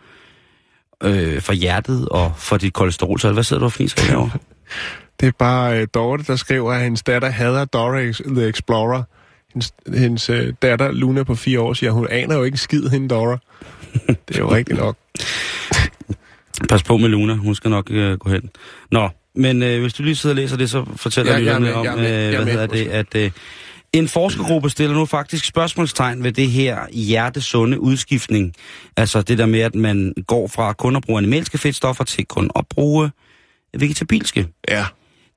[1.02, 3.20] øh, for hjertet og for dit kolesterol.
[3.20, 4.38] Så hvad sidder du og fniser herovre?
[5.20, 9.02] Det er bare uh, Dorte, der skriver, at hendes datter hader Dora the Explorer.
[9.52, 12.88] Hendes, hendes uh, datter, Luna på fire år, siger, hun aner jo ikke en skid,
[12.88, 13.38] hende Dora.
[14.28, 14.96] Det er jo rigtigt nok.
[16.68, 18.50] Pas på med Luna, hun skal nok øh, gå hen.
[18.90, 21.74] Nå, men øh, hvis du lige sidder og læser det, så fortæller Ja, er lytterne
[21.74, 23.30] om, øh, hvad hedder det, at øh,
[23.92, 28.54] en forskergruppe stiller nu faktisk spørgsmålstegn ved det her hjertesunde udskiftning.
[28.96, 32.50] Altså det der med, at man går fra kun at bruge animalske fedtstoffer til kun
[32.56, 33.10] at bruge
[33.78, 34.48] vegetabilske.
[34.68, 34.86] Ja.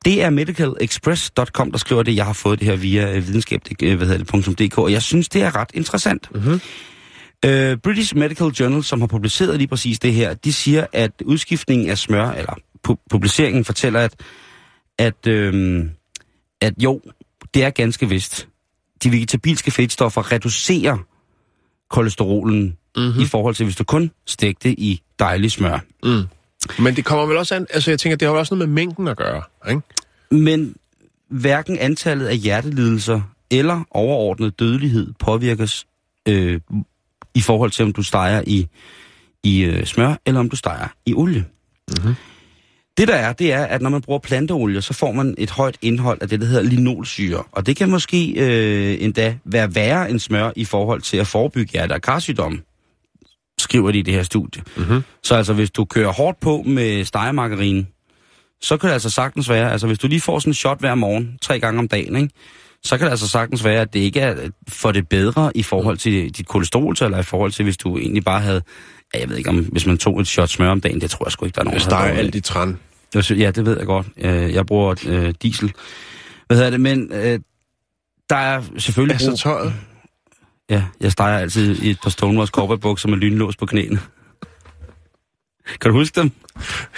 [0.05, 2.15] Det er medicalexpress.com, der skriver det.
[2.15, 5.01] Jeg har fået det her via øh, videnskab, øh, hvad hedder det, .dk, og jeg
[5.01, 6.29] synes, det er ret interessant.
[6.35, 6.61] Mm-hmm.
[7.47, 11.89] Uh, British Medical Journal, som har publiceret lige præcis det her, de siger, at udskiftningen
[11.89, 12.53] af smør, eller
[12.87, 14.13] pu- publiceringen fortæller, at,
[14.97, 15.91] at, øhm,
[16.61, 17.01] at jo,
[17.53, 18.47] det er ganske vist.
[19.03, 20.97] De vegetabilske fedtstoffer reducerer
[21.89, 23.21] kolesterolen mm-hmm.
[23.21, 25.79] i forhold til, hvis du kun stegte i dejlig smør.
[26.03, 26.23] Mm.
[26.79, 28.75] Men det kommer vel også an, altså jeg tænker, det har jo også noget med
[28.75, 29.81] mængden at gøre, ikke?
[30.31, 30.75] Men
[31.29, 35.87] hverken antallet af hjertelidelser eller overordnet dødelighed påvirkes
[36.27, 36.59] øh,
[37.37, 38.67] i forhold til, om du steger i,
[39.43, 41.45] i øh, smør, eller om du steger i olie.
[41.87, 42.15] Mm-hmm.
[42.97, 45.77] Det der er, det er, at når man bruger planteolie, så får man et højt
[45.81, 47.43] indhold af det, der hedder linolsyre.
[47.51, 51.71] Og det kan måske øh, endda være værre end smør i forhold til at forebygge
[51.71, 52.61] hjerte- og karsygdomme,
[53.59, 54.63] skriver de i det her studie.
[54.77, 55.01] Mhm.
[55.23, 57.85] Så altså, hvis du kører hårdt på med stegemargarine,
[58.61, 60.95] så kan det altså sagtens være, altså hvis du lige får sådan en shot hver
[60.95, 62.33] morgen, tre gange om dagen, ikke?
[62.83, 65.97] Så kan det altså sagtens være, at det ikke er for det bedre i forhold
[65.97, 68.61] til dit kolesterol, eller i forhold til, hvis du egentlig bare havde,
[69.13, 71.25] ja, jeg ved ikke om, hvis man tog et shot smør om dagen, det tror
[71.25, 72.17] jeg sgu ikke, der er nogen, der dårligt.
[72.17, 72.79] alt i træn.
[73.15, 74.07] Ja, det ved jeg godt.
[74.17, 75.73] Øh, Jeg bruger øh, diesel.
[76.47, 76.79] Hvad hedder det?
[76.81, 77.39] Men øh,
[78.29, 79.39] der er selvfølgelig Altså brug...
[79.39, 79.73] tøjet.
[80.69, 83.99] Ja, jeg steger altid i et par Stonewalls cowboybukser med lynlås på knæene.
[85.81, 86.31] Kan du huske dem?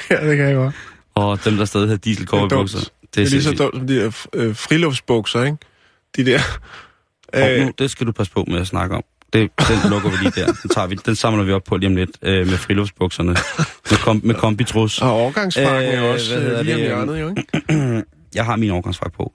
[0.09, 0.75] Ja, det kan jeg godt.
[1.15, 2.51] Og dem, der stadig havde diesel Det er dumt.
[2.51, 2.79] cowboybukser.
[3.15, 5.57] Det er lige så dumt som de der øh, friluftsbukser, ikke?
[6.17, 6.39] De der...
[7.35, 9.03] Øh, nu, det skal du passe på med at snakke om.
[9.33, 10.45] Det, den lukker vi lige der.
[10.45, 13.29] Den, tager vi, den samler vi op på lige om lidt øh, med friluftsbukserne.
[13.29, 15.01] Med, kom, med kombitrus.
[15.01, 18.03] og overgangsfrakken er Øh, også hvad øh, lige om hjørnet, jo, ikke?
[18.35, 19.33] Jeg har min overgangsfrak på.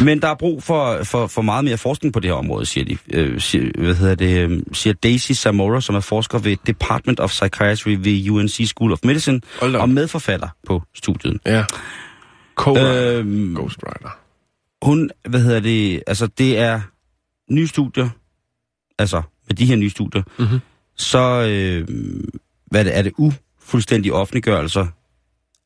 [0.00, 2.84] Men der er brug for, for, for meget mere forskning på det her område, siger
[2.84, 2.96] de.
[3.12, 4.50] Øh, siger, hvad hedder det?
[4.50, 8.98] øh, Siger Daisy Zamora, som er forsker ved Department of Psychiatry ved UNC School of
[9.04, 11.38] Medicine, og medforfatter på studiet.
[11.46, 11.64] Ja.
[12.60, 13.18] Co-writer.
[13.18, 14.18] Øhm, Ghostwriter.
[14.84, 16.80] Hun, hvad hedder det, altså det er
[17.50, 18.08] nye studier,
[18.98, 20.58] altså med de her nye studier, Mhm.
[20.96, 21.88] så øh,
[22.66, 24.86] hvad det, er det ufuldstændige offentliggørelser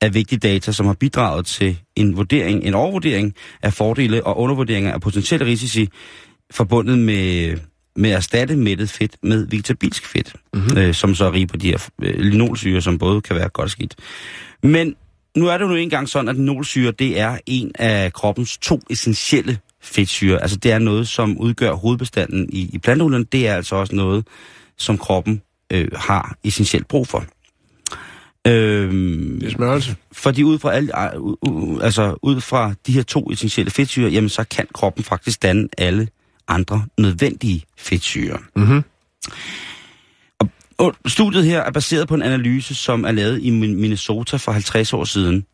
[0.00, 4.92] af vigtige data, som har bidraget til en vurdering, en overvurdering af fordele og undervurderinger
[4.92, 5.88] af potentielle risici
[6.50, 7.56] forbundet med,
[7.96, 10.78] med at erstatte mættet fedt med vegetabilsk fedt, mm-hmm.
[10.78, 13.70] øh, som så rige på de her øh, linolsyre, som både kan være godt og
[13.70, 13.96] skidt.
[14.62, 14.96] Men
[15.38, 18.80] nu er det jo nu engang sådan, at linolsyre, det er en af kroppens to
[18.90, 20.42] essentielle fedtsyre.
[20.42, 23.24] Altså det er noget, som udgør hovedbestanden i, i planteolien.
[23.24, 24.26] Det er altså også noget,
[24.76, 27.24] som kroppen øh, har essentielt brug for.
[28.46, 29.96] Øhm, Det er smørelse.
[30.12, 30.92] fordi ud fra, alle,
[31.42, 35.68] uh, altså ud fra de her to essentielle fedtsyre, jamen så kan kroppen faktisk danne
[35.78, 36.08] alle
[36.48, 38.38] andre nødvendige fedtsyre.
[38.56, 38.82] Mhm.
[40.78, 44.92] Og, studiet her er baseret på en analyse, som er lavet i Minnesota for 50
[44.92, 45.46] år siden.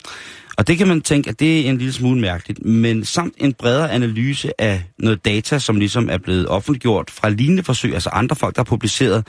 [0.56, 3.52] Og det kan man tænke, at det er en lille smule mærkeligt, men samt en
[3.52, 8.36] bredere analyse af noget data, som ligesom er blevet offentliggjort fra lignende forsøg, altså andre
[8.36, 9.26] folk, der har publiceret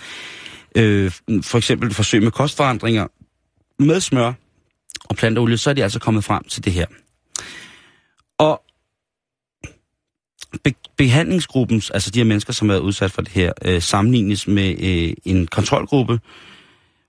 [0.76, 3.08] øh, for eksempel forsøg med kostforandringer
[3.80, 4.34] med smør
[5.10, 6.86] og planteolie, så er de altså kommet frem til det her.
[8.38, 8.62] Og
[10.64, 14.48] be- behandlingsgruppens, altså de her mennesker, som har været udsat for det her, øh, sammenlignes
[14.48, 16.20] med øh, en kontrolgruppe,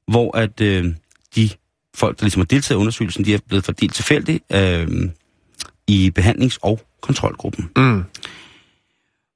[0.09, 0.95] hvor at øh,
[1.37, 1.51] de
[1.95, 4.89] folk, der ligesom har deltaget i undersøgelsen, de er blevet fordelt tilfældigt øh,
[5.87, 7.71] i behandlings- og kontrolgruppen.
[7.77, 8.05] Mm.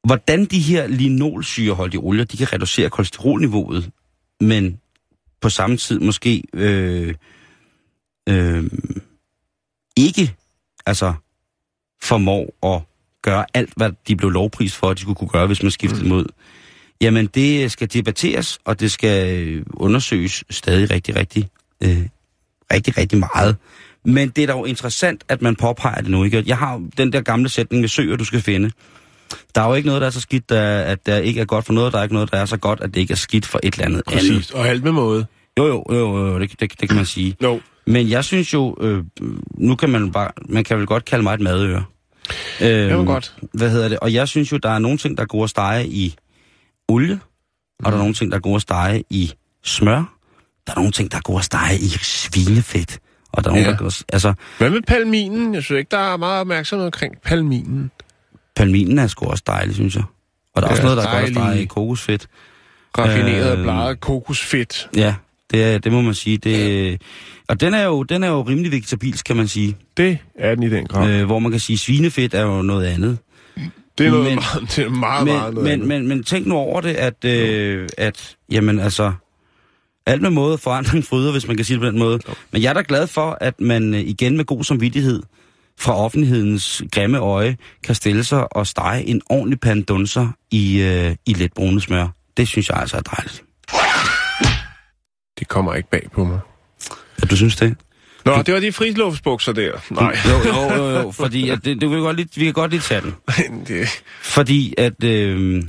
[0.05, 3.91] Hvordan de her linolsyreholdige olier, de kan reducere kolesterolniveauet,
[4.41, 4.81] men
[5.41, 7.15] på samme tid måske øh,
[8.29, 8.65] øh,
[9.97, 10.35] ikke
[10.87, 11.15] altså
[12.03, 12.83] formår at
[13.23, 16.03] gøre alt, hvad de blev lovprist for, at de skulle kunne gøre, hvis man skiftede
[16.03, 16.09] mm.
[16.09, 16.27] mod.
[17.01, 21.49] Jamen, det skal debatteres, og det skal øh, undersøges stadig rigtig, rigtig,
[21.85, 22.07] øh,
[22.73, 23.57] rigtig, rigtig meget.
[24.05, 26.45] Men det er dog interessant, at man påpeger det nu, ikke?
[26.47, 28.71] Jeg har den der gamle sætning med søger, du skal finde.
[29.55, 31.67] Der er jo ikke noget, der er så skidt, der, at der ikke er godt
[31.67, 31.93] for noget.
[31.93, 33.75] Der er ikke noget, der er så godt, at det ikke er skidt for et
[33.75, 34.35] eller andet andet.
[34.35, 34.51] Præcis.
[34.51, 35.27] Og alt med måde.
[35.59, 37.37] Jo, jo, jo, jo det, det, det kan man sige.
[37.41, 37.59] No.
[37.87, 39.05] Men jeg synes jo, øh,
[39.55, 41.85] nu kan man bare, man kan vel godt kalde mig et madøre.
[42.61, 43.35] Øh, Det var godt.
[43.55, 43.99] Hvad hedder det?
[43.99, 46.15] Og jeg synes jo, der er nogle ting, der er gode at stege i
[46.89, 47.21] olie, mm.
[47.85, 49.33] og der er nogle ting, der er gode at stege i
[49.65, 50.15] smør.
[50.67, 52.99] Der er nogle ting, der er gode at stege i svinefedt.
[53.33, 53.65] Og der er Ja.
[53.65, 55.55] der er gode, altså, Hvad med palminen?
[55.55, 57.91] Jeg synes ikke, der er meget opmærksomhed omkring palminen.
[58.57, 60.05] palminen er sgu også dejlig, synes jeg.
[60.55, 61.53] Og der er Ja, også noget, der er godt at dejlig.
[61.53, 62.27] stege i kokosfedt.
[62.99, 64.89] Raffineret Øh, øh, bladet kokosfedt.
[64.97, 65.15] Ja,
[65.51, 66.37] det, det må man sige.
[66.39, 67.03] Det,
[67.51, 69.77] og den er, jo, den er jo rimelig vegetabilsk, kan man sige.
[69.97, 71.11] Det er den i den grad.
[71.11, 73.19] Øh, hvor man kan sige, at svinefedt er jo noget andet.
[73.99, 75.89] det er noget men- meget, det er meget, men, meget noget men, andet.
[75.89, 79.13] men, men tænk nu over det, at, øh, at jamen altså,
[80.07, 82.19] alt med måde forandring fryder, hvis man kan sige det på den måde.
[82.53, 85.23] Men jeg er da glad for, at man øh, igen med god samvittighed
[85.79, 91.17] fra offentlighedens grimme øje kan stille sig og stege en ordentlig pande dunser i, øh,
[91.27, 92.09] i lidt brune smør.
[92.37, 93.43] Det synes jeg altså er dejligt.
[95.39, 96.39] Det kommer ikke bag på mig.
[97.23, 97.77] Ja, du synes det?
[98.25, 99.73] Nå, det var de frisluftsbukser der.
[99.91, 100.17] Nej.
[100.29, 102.81] Jo, jo, jo, jo fordi at det, det vil godt lige, vi kan godt lige
[102.81, 103.15] tage den.
[103.69, 103.89] det,
[104.23, 105.63] Fordi at, øh,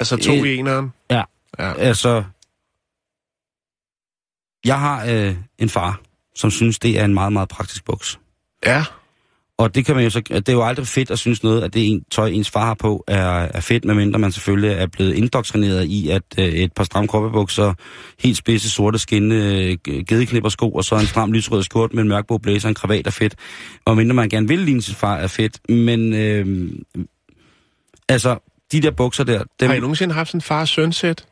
[0.00, 0.92] altså to Øh, i eneren.
[1.10, 1.22] ja,
[1.58, 1.72] Ja.
[1.74, 2.24] altså,
[4.64, 6.00] jeg har øh, en far,
[6.34, 8.18] som synes, det er en meget, meget praktisk buks.
[8.66, 8.84] Ja.
[9.58, 11.74] Og det kan man jo så, det er jo aldrig fedt at synes noget, at
[11.74, 15.14] det en, tøj, ens far har på, er, er fedt, medmindre man selvfølgelig er blevet
[15.14, 17.74] indoktrineret i, at øh, et par stramme kroppebukser,
[18.20, 22.08] helt spidse sorte skinne, øh, gedeknipper sko, og så en stram lysrød skjort med en
[22.08, 23.34] mørkblå blæser og en kravat er fedt.
[23.84, 25.70] Og mindre man gerne vil ligne sin far, er fedt.
[25.70, 26.72] Men øh,
[28.08, 28.38] altså,
[28.72, 31.26] de der bukser der, dem, Har I nogensinde haft sådan en far-søn-sæt?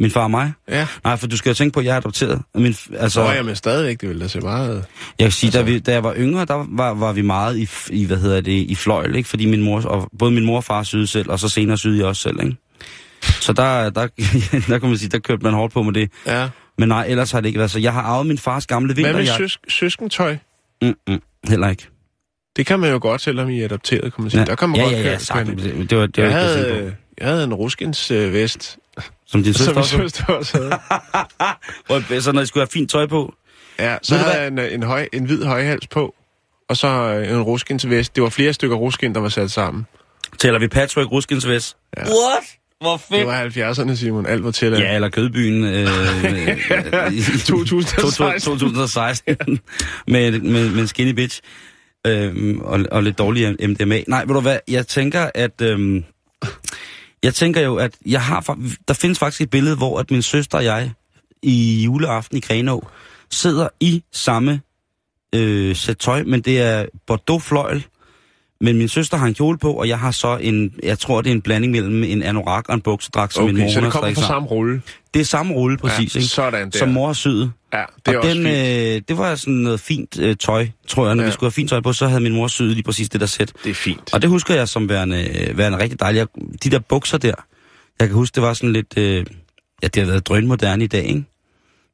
[0.00, 0.86] Min far og mig, Ja.
[1.04, 2.42] nej, for du skal jo tænke på, at jeg er adopteret.
[2.54, 4.84] Min, altså, Så er jeg men stadigvæk, det ville da se meget...
[5.18, 5.58] Jeg kan sige, altså...
[5.58, 8.40] da, vi, da jeg var yngre, der var, var vi meget i, i, hvad hedder
[8.40, 9.28] det, i fløjl, ikke?
[9.28, 11.98] Fordi min mor, og både min mor og far syede selv, og så senere syede
[11.98, 12.56] jeg også selv, ikke?
[13.22, 14.06] Så der, der,
[14.68, 16.10] der kan man sige, der kørte man hårdt på med det.
[16.26, 16.48] Ja.
[16.78, 17.78] Men nej, ellers har det ikke været så.
[17.78, 19.44] Jeg har arvet min fars gamle Hvad med vinterjakke.
[19.48, 20.36] søs- søskentøj?
[20.82, 21.86] Mm, mm, heller ikke.
[22.56, 24.46] Det kan man jo godt, selvom I er adopteret, kan man sige.
[24.46, 26.96] Der kan man ja, godt ja, ja, køre- køre- det, var, det var jeg, havde,
[27.18, 28.78] jeg havde en ruskens øh, vest.
[29.26, 29.96] Som din søster som min også.
[29.96, 32.22] søster også havde.
[32.22, 33.34] Så når jeg skulle have fint tøj på.
[33.78, 36.14] Ja, så Ved havde jeg en, øh, en, høj, en hvid højhals på,
[36.68, 38.14] og så øh, en ruskens vest.
[38.14, 39.86] Det var flere stykker ruskin, der var sat sammen.
[40.38, 41.76] Tæller vi Patrick Ruskins vest?
[41.96, 42.02] Ja.
[42.02, 42.44] What?
[42.80, 43.26] Hvor Det fedt.
[43.26, 44.26] var 70'erne, Simon.
[44.26, 44.82] Alt var tilladt.
[44.82, 45.64] Ja, eller Kødbyen.
[45.64, 45.80] Øh,
[46.24, 48.40] øh, i- 2016.
[48.52, 49.36] 2016.
[50.08, 51.40] med, med, med skinny bitch.
[52.06, 54.02] Øhm, og, og lidt dårlig MDMA.
[54.08, 55.60] Nej, ved du hvad, jeg tænker, at...
[55.62, 56.04] Øhm,
[57.24, 58.58] jeg tænker jo, at jeg har...
[58.88, 60.92] Der findes faktisk et billede, hvor at min søster og jeg
[61.42, 62.88] i juleaften i Grenå
[63.30, 64.60] sidder i samme
[65.34, 67.86] øh, sæt tøj, men det er Bordeaux-fløjl.
[68.60, 71.30] Men min søster har en kjole på, og jeg har så en, jeg tror det
[71.30, 73.92] er en blanding mellem en anorak og en buksedragt, som min mor Okay, så det
[73.92, 74.82] kommer fra samme rulle.
[75.14, 76.28] Det er samme rulle, præcis, ja, ikke?
[76.28, 76.78] Sådan der.
[76.78, 77.52] som mor har syet.
[77.72, 78.96] Ja, det er og også den, fint.
[78.96, 81.14] øh, det var sådan noget fint øh, tøj, tror jeg.
[81.14, 81.28] Når ja.
[81.28, 83.26] Vi skulle have fint tøj på, så havde min mor syet lige præcis det der
[83.26, 83.52] sæt.
[83.64, 84.14] Det er fint.
[84.14, 86.28] Og det husker jeg som værende, øh, værende rigtig dejligt.
[86.64, 87.34] De der bukser der,
[88.00, 88.98] jeg kan huske, det var sådan lidt...
[88.98, 89.26] Øh,
[89.82, 91.24] ja, det har været drønmoderne i dag, ikke?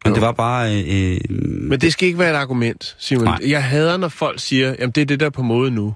[0.05, 0.15] Men Jo.
[0.15, 0.75] det var bare...
[0.85, 3.25] Øh, øh, Men det skal ikke være et argument, Simon.
[3.25, 3.39] Nej.
[3.47, 5.95] Jeg hader, når folk siger, jamen det er det der er på mode nu.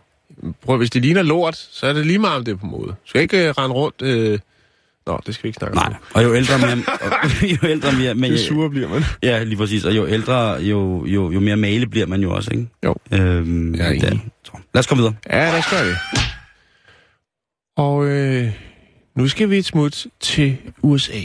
[0.63, 2.89] Prøv, hvis det ligner lort, så er det lige meget, om det er på mode.
[2.89, 4.03] Du skal ikke uh, rende rundt...
[4.03, 4.39] Øh...
[5.07, 5.95] Nå, det skal vi ikke snakke nej, om.
[6.15, 6.73] og jo ældre mere...
[7.23, 8.15] og, jo ældre mere...
[8.15, 9.03] Men, Det sure bliver man.
[9.23, 9.85] Ja, lige præcis.
[9.85, 12.67] Og jo ældre, jo, jo, jo mere male bliver man jo også, ikke?
[12.85, 12.95] Jo.
[13.13, 14.03] Øhm, Jeg er enig.
[14.75, 15.15] Lad os komme videre.
[15.31, 15.97] Ja, der skal det.
[17.77, 18.51] Og øh,
[19.17, 21.21] nu skal vi et smut til USA.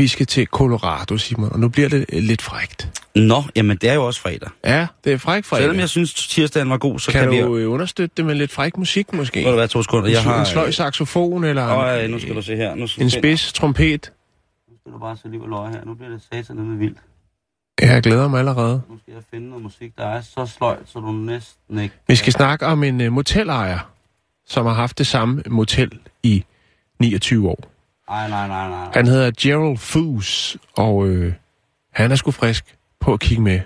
[0.00, 3.02] Vi skal til Colorado, Simon, og nu bliver det øh, lidt frægt.
[3.14, 4.48] Nå, jamen det er jo også fredag.
[4.64, 5.62] Ja, det er fræk fredag.
[5.62, 7.44] Selvom jeg synes, tirsdagen var god, så kan, kan, kan vi...
[7.44, 9.44] du øh, understøtte det med lidt fræk musik, måske?
[9.44, 10.10] Må du være to sekunder?
[10.10, 10.40] Jeg en, har...
[10.40, 12.74] en sløj saxofon, eller Øj, en, nu skal du se her.
[12.74, 14.12] Nu skal, en spids trompet.
[14.70, 15.84] Nu skal du bare se liv og løje her.
[15.84, 16.98] Nu bliver det satan med vildt.
[17.80, 18.82] Jeg glæder mig allerede.
[18.90, 21.94] Nu skal jeg finde noget musik, der er så sløjt, så du næsten ikke...
[22.08, 23.78] Vi skal snakke om en uh, motelejer,
[24.46, 26.44] som har haft det samme motel i
[27.00, 27.79] 29 år.
[28.10, 28.68] Ej, nej, nej, nej.
[28.68, 28.90] nej.
[28.94, 31.32] Han hedder Gerald Foos, og øh,
[31.92, 33.60] han er sgu frisk på at kigge med.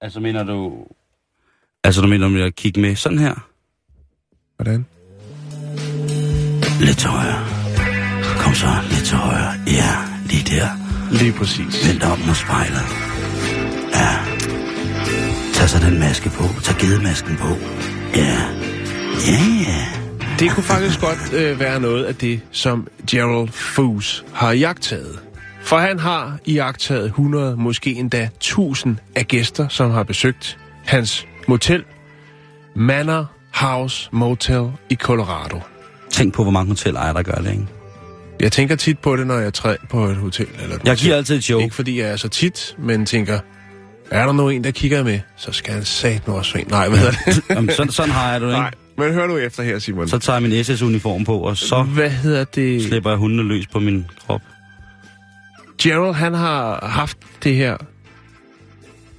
[0.00, 0.86] Altså, mener du...
[1.84, 3.34] Altså, du mener, om jeg kigge med sådan her?
[4.56, 4.86] Hvordan?
[6.80, 7.40] Lidt til højre.
[8.42, 9.52] Kom så, lidt til højre.
[9.66, 9.92] Ja,
[10.30, 10.68] lige der.
[11.18, 11.88] Lige præcis.
[11.88, 12.86] Vend op mod spejlet.
[13.98, 14.10] Ja.
[15.54, 16.44] Tag så den maske på.
[16.62, 17.50] Tag gedemasken på.
[18.16, 18.38] Ja.
[19.28, 20.01] Ja, ja.
[20.42, 25.18] Det kunne faktisk godt øh, være noget af det, som Gerald Foos har jagtaget.
[25.62, 31.84] For han har jagtaget 100, måske endda 1000 af gæster, som har besøgt hans motel,
[32.76, 35.60] Manor House Motel i Colorado.
[36.10, 37.66] Tænk på, hvor mange hotelejere, der gør det, ikke?
[38.40, 40.48] Jeg tænker tit på det, når jeg træder på et hotel.
[40.62, 41.60] Eller et Jeg giver altid et show.
[41.60, 43.38] Ikke fordi jeg er så tit, men tænker,
[44.10, 46.70] er der nu en, der kigger med, så skal han sat nu også ind.
[46.70, 47.42] Nej, hvad hedder det?
[47.50, 48.58] Jamen, sådan, sådan har jeg det, ikke?
[48.58, 50.08] Nej, men hør nu efter her, Simon.
[50.08, 52.82] Så tager jeg min SS-uniform på, og så Hvad hedder det?
[52.82, 54.40] slipper jeg hundene løs på min krop.
[55.82, 57.76] Gerald, han har haft det her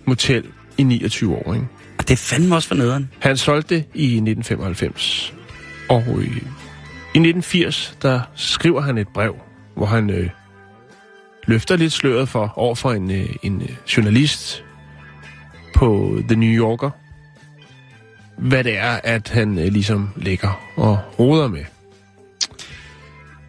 [0.05, 0.43] motel
[0.77, 1.67] i 29 år, ikke?
[1.97, 3.09] Og det er fandme også for nederen.
[3.19, 5.33] Han solgte det i 1995.
[5.89, 6.27] Og i, i
[7.19, 9.35] 1980, der skriver han et brev,
[9.75, 10.29] hvor han øh,
[11.47, 14.63] løfter lidt sløret for over for en, øh, en øh, journalist
[15.75, 16.89] på The New Yorker,
[18.37, 21.63] hvad det er, at han øh, ligesom ligger og roder med.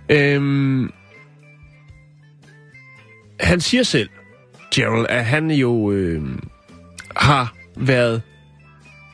[0.09, 0.93] Øhm,
[3.41, 4.09] han siger selv,
[4.75, 6.23] Gerald, at han jo øh,
[7.17, 8.23] har været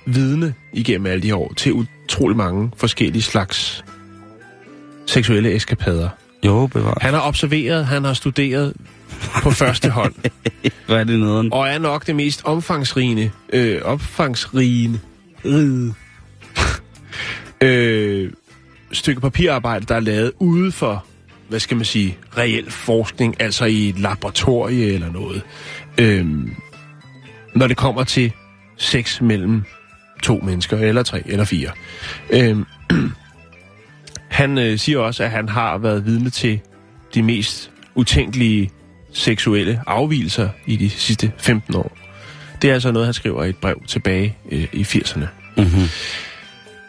[0.07, 3.85] vidne igennem alle de år til utrolig mange forskellige slags
[5.07, 6.09] seksuelle eskapader.
[6.47, 6.99] Jo, bevar.
[7.01, 8.75] Han har observeret, han har studeret
[9.43, 10.15] på første hånd,
[10.87, 11.53] Hvad er det nederen?
[11.53, 15.01] og er nok det mest omfangsrige, øh, omfangsrige
[15.45, 15.95] ride,
[17.61, 18.33] øh,
[18.93, 21.05] stykke papirarbejde, der er lavet ude for,
[21.49, 25.43] hvad skal man sige, reel forskning, altså i et laboratorie eller noget.
[25.99, 26.27] Øh,
[27.55, 28.33] når det kommer til
[28.77, 29.63] sex mellem
[30.23, 31.71] to mennesker, eller tre, eller fire.
[32.31, 32.59] Øh,
[34.29, 36.61] han øh, siger også, at han har været vidne til
[37.15, 38.71] de mest utænkelige
[39.13, 42.00] seksuelle afvielser i de sidste 15 år.
[42.63, 45.27] Det er altså noget, han skriver i et brev tilbage øh, i 80'erne.
[45.57, 45.89] Mm-hmm.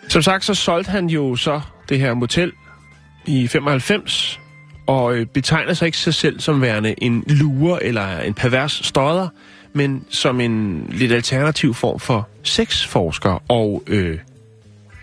[0.10, 2.52] Som sagt, så solgte han jo så det her motel
[3.26, 4.40] i 95,
[4.88, 9.28] og øh, betegner sig ikke sig selv som værende en lure eller en pervers støder,
[9.74, 14.18] men som en lidt alternativ form for sexforsker og øh,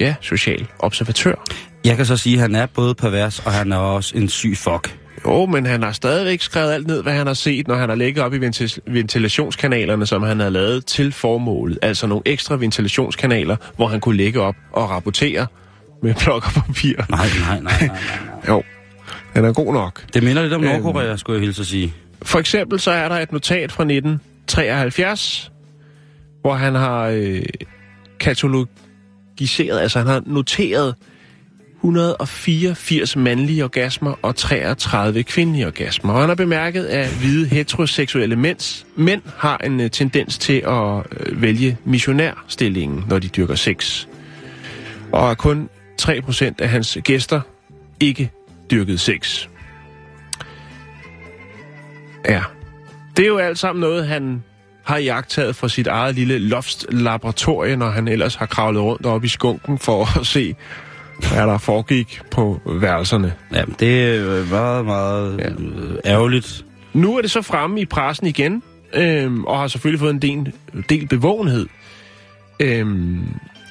[0.00, 1.34] ja, social observatør.
[1.84, 4.56] Jeg kan så sige, at han er både pervers, og han er også en syg
[4.56, 4.98] fuck.
[5.24, 7.96] Jo, men han har stadigvæk skrevet alt ned, hvad han har set, når han har
[7.96, 11.78] ligget op i ventil- ventilationskanalerne, som han har lavet til formålet.
[11.82, 15.46] Altså nogle ekstra ventilationskanaler, hvor han kunne lægge op og rapportere
[16.02, 16.94] med blok og papir.
[17.10, 17.98] Nej, nej, nej, nej, nej.
[18.48, 18.62] Jo,
[19.34, 20.04] den er god nok.
[20.14, 20.72] Det minder lidt om Øhm.
[20.72, 21.94] Nordkorea, skulle jeg hilse at sige.
[22.22, 25.52] For eksempel så er der et notat fra 1973,
[26.40, 27.42] hvor han har øh,
[28.20, 30.94] katalogiseret, altså han har noteret
[31.82, 36.12] 184 mandlige orgasmer og 33 kvindelige orgasmer.
[36.12, 41.06] Og han har bemærket, at hvide heteroseksuelle mænds, mænd har en øh, tendens til at
[41.20, 44.06] øh, vælge missionærstillingen, når de dyrker sex.
[45.12, 45.68] Og at kun
[46.02, 47.40] 3% af hans gæster
[48.00, 48.30] ikke
[48.70, 49.48] dyrkede sex.
[52.28, 52.42] Ja.
[53.16, 54.42] Det er jo alt sammen noget, han
[54.84, 59.28] har jagtet fra sit eget lille loftslaboratorie, når han ellers har kravlet rundt op i
[59.28, 60.54] skunken for at se,
[61.18, 63.32] hvad der foregik på værelserne.
[63.54, 65.44] Ja, det er meget, meget Ja.
[65.48, 66.10] ja.
[66.10, 66.64] ærgerligt.
[66.92, 68.62] Nu er det så fremme i pressen igen,
[68.94, 70.52] øhm, og har selvfølgelig fået en del,
[70.88, 71.66] del bevågenhed,
[72.60, 73.24] øhm,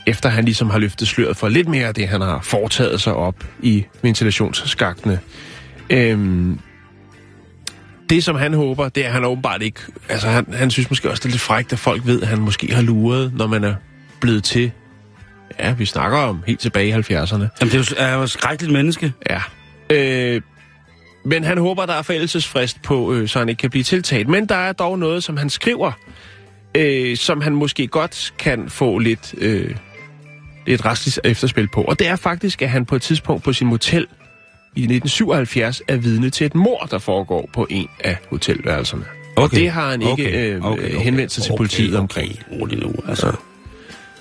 [0.07, 3.13] efter han ligesom har løftet sløret for lidt mere af det, han har foretaget sig
[3.13, 5.19] op i ventilationsskagtene.
[5.89, 6.59] Øhm,
[8.09, 9.79] det, som han håber, det er, at han åbenbart ikke...
[10.09, 12.39] Altså, han, han synes måske også, det er lidt frækt, at folk ved, at han
[12.39, 13.75] måske har luret, når man er
[14.19, 14.71] blevet til...
[15.59, 17.11] Ja, vi snakker om helt tilbage i 70'erne.
[17.11, 19.13] Jamen, det er jo, er jo skrækkeligt menneske.
[19.29, 19.41] Ja.
[19.89, 20.41] Øh,
[21.25, 24.27] men han håber, der er forældelsesfrist på, øh, så han ikke kan blive tiltalt.
[24.27, 25.91] Men der er dog noget, som han skriver,
[26.75, 29.75] øh, som han måske godt kan få lidt, øh,
[30.67, 31.81] lidt restligt efterspil på.
[31.81, 34.07] Og det er faktisk, at han på et tidspunkt på sin motel
[34.75, 39.05] i 1977 er vidne til et mord, der foregår på en af hotelværelserne.
[39.37, 40.63] Og det har han ikke øh,
[40.99, 42.39] henvendt sig til politiet omkring.
[42.51, 43.35] Rolig nu, altså.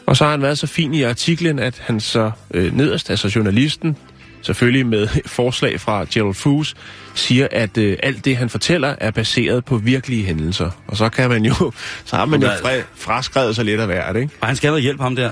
[0.07, 3.33] Og så har han været så fin i artiklen, at han så øh, nederst, altså
[3.37, 3.97] journalisten,
[4.43, 6.75] selvfølgelig med forslag fra Gerald Foos,
[7.15, 10.71] siger, at øh, alt det, han fortæller, er baseret på virkelige hændelser.
[10.87, 11.55] Og så kan man jo,
[12.05, 14.31] så har man jo fra, fraskrevet sig lidt af hvert, ikke?
[14.41, 15.31] Og han skal da hjælpe ham der.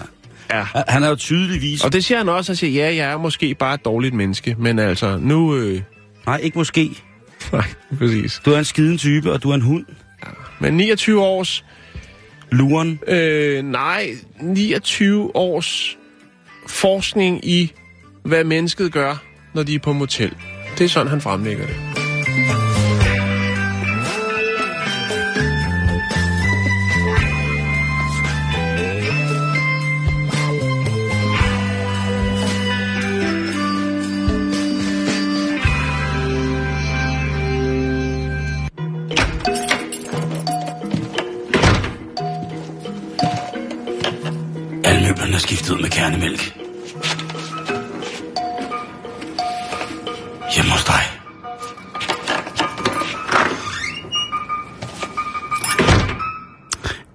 [0.53, 0.65] Ja.
[0.89, 1.85] Han er jo tydeligvis...
[1.85, 4.57] Og det siger han også, at siger, ja, jeg er måske bare et dårligt menneske,
[4.59, 5.57] men altså, nu...
[5.57, 5.81] Øh,
[6.27, 6.91] Nej, ikke måske.
[7.53, 7.65] nej,
[7.99, 8.41] præcis.
[8.45, 9.85] Du er en skiden type, og du er en hund.
[10.59, 11.65] Men 29 års...
[12.51, 13.01] Luren.
[13.07, 15.99] Øh, nej, 29 års
[16.67, 17.73] forskning i,
[18.23, 19.23] hvad mennesket gør,
[19.55, 20.35] når de er på motel.
[20.79, 21.77] Det er sådan, han fremlægger det.
[45.35, 46.41] Er skiftet ud med kernemælk.
[50.55, 51.03] Hjemme hos dig.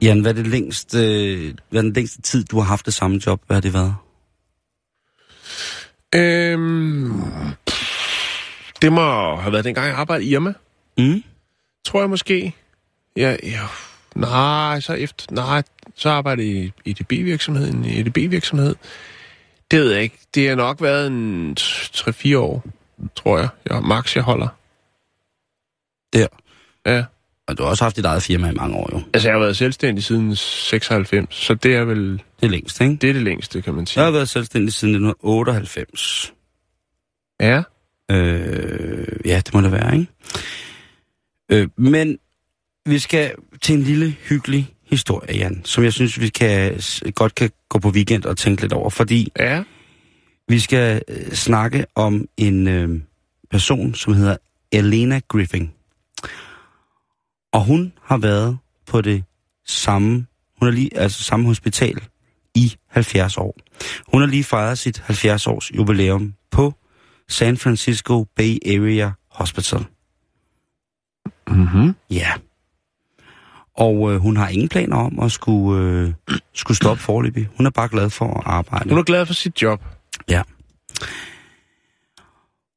[0.01, 0.97] Jan, hvad er, det længste,
[1.69, 3.41] hvad er den længste tid, du har haft det samme job?
[3.47, 3.95] Hvad har det været?
[6.15, 7.21] Øhm,
[8.81, 10.53] det må have været dengang, jeg arbejdede i Irma.
[10.97, 11.23] Mm?
[11.85, 12.55] Tror jeg måske.
[13.15, 13.61] Ja, ja.
[14.15, 15.25] Nej, så efter...
[15.31, 15.63] Nej,
[15.95, 17.73] så arbejdede jeg i EDB-virksomhed.
[17.73, 18.75] En EDB-virksomhed.
[19.71, 20.17] Det ved jeg ikke.
[20.35, 22.63] Det har nok været en 3-4 år,
[23.15, 23.49] tror jeg.
[23.71, 24.47] Ja, max jeg holder.
[26.13, 26.27] Der.
[26.85, 27.03] Ja.
[27.47, 29.01] Og du har også haft dit eget firma i mange år, jo.
[29.13, 32.11] Altså, jeg har været selvstændig siden 96, så det er vel...
[32.39, 32.95] Det er længst, ikke?
[32.95, 34.03] Det er det længste, kan man Jeg sige.
[34.03, 36.33] har været selvstændig siden 1998.
[37.41, 37.63] Ja.
[38.11, 40.07] Øh, ja, det må det være, ikke?
[41.51, 42.17] Øh, men
[42.89, 46.81] vi skal til en lille, hyggelig historie, Jan, som jeg synes, vi kan,
[47.15, 49.63] godt kan gå på weekend og tænke lidt over, fordi Ja.
[50.47, 53.01] vi skal øh, snakke om en øh,
[53.51, 54.37] person, som hedder
[54.71, 55.71] Elena Griffin.
[57.53, 59.23] Og hun har været på det
[59.65, 60.25] samme,
[60.59, 62.01] hun er lige, altså samme hospital
[62.55, 63.57] i 70 år.
[64.11, 66.73] Hun har lige fejret sit 70 års jubilæum på
[67.29, 69.85] San Francisco Bay Area Hospital.
[71.47, 71.95] Mm-hmm.
[72.09, 72.31] Ja.
[73.79, 76.13] Og øh, hun har ingen planer om at skulle, øh,
[76.53, 77.47] skulle stoppe forløbig.
[77.57, 78.89] Hun er bare glad for at arbejde.
[78.89, 79.83] Hun er glad for sit job.
[80.29, 80.41] Ja.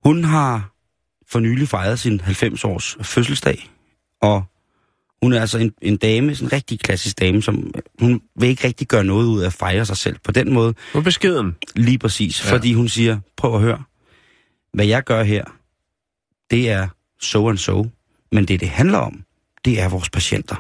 [0.05, 0.73] Hun har
[1.33, 3.71] for nylig fejret sin 90-års fødselsdag,
[4.23, 4.45] og
[5.23, 8.67] hun er altså en, en dame, sådan en rigtig klassisk dame, som hun vil ikke
[8.67, 10.75] rigtig gøre noget ud af at fejre sig selv på den måde.
[10.93, 11.57] Hun er beskeden.
[11.77, 12.49] Lige præcis, Ja.
[12.49, 12.55] ja.
[12.57, 13.83] fordi hun siger, prøv at høre,
[14.75, 15.45] hvad jeg gør her,
[16.51, 16.89] det er
[17.21, 17.87] so and so,
[18.33, 19.25] men det det handler om,
[19.65, 20.57] det er vores patienter.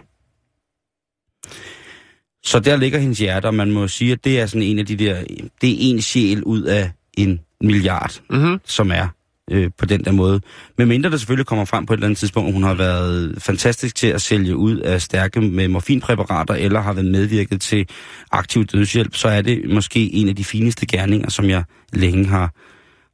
[2.45, 4.86] Så der ligger hendes hjerte, og man må sige, at det er sådan en af
[4.86, 5.24] de der,
[5.61, 8.61] det er en sjæl ud af en milliard, Mm-hmm.
[8.64, 9.09] som er
[9.51, 10.40] øh, på den der måde.
[10.78, 13.95] Men mindre der selvfølgelig kommer frem på et eller andet tidspunkt, hun har været fantastisk
[13.95, 17.88] til at sælge ud af stærke med morfinpræparater, eller har været medvirket til
[18.32, 22.53] aktiv dødshjælp, så er det måske en af de fineste gerninger, som jeg længe har,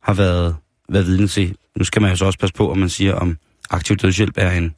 [0.03, 0.57] har været,
[0.89, 1.55] været vidne til.
[1.77, 3.37] Nu skal man jo så også passe på, om man siger, om
[3.71, 4.75] aktiv dødshjælp er en,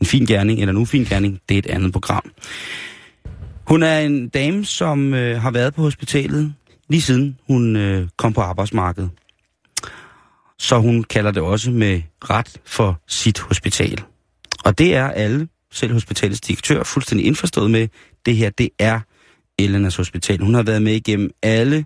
[0.00, 1.40] en fin gerning eller en ufin gerning.
[1.48, 2.30] Det er et andet program.
[3.66, 6.54] Hun er en dame, som øh, har været på hospitalet
[6.88, 9.10] lige siden hun øh, kom på arbejdsmarkedet.
[10.58, 14.02] Så hun kalder det også med ret for sit hospital.
[14.64, 17.88] Og det er alle, selv hospitalets direktør, fuldstændig indforstået med.
[18.26, 19.00] Det her, det er
[19.58, 20.40] Elenas Hospital.
[20.40, 21.84] Hun har været med igennem alle,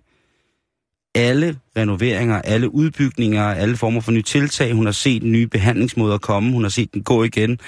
[1.15, 4.73] alle renoveringer, alle udbygninger, alle former for nye tiltag.
[4.73, 6.53] Hun har set nye behandlingsmåder komme.
[6.53, 7.59] Hun har set den gå igen.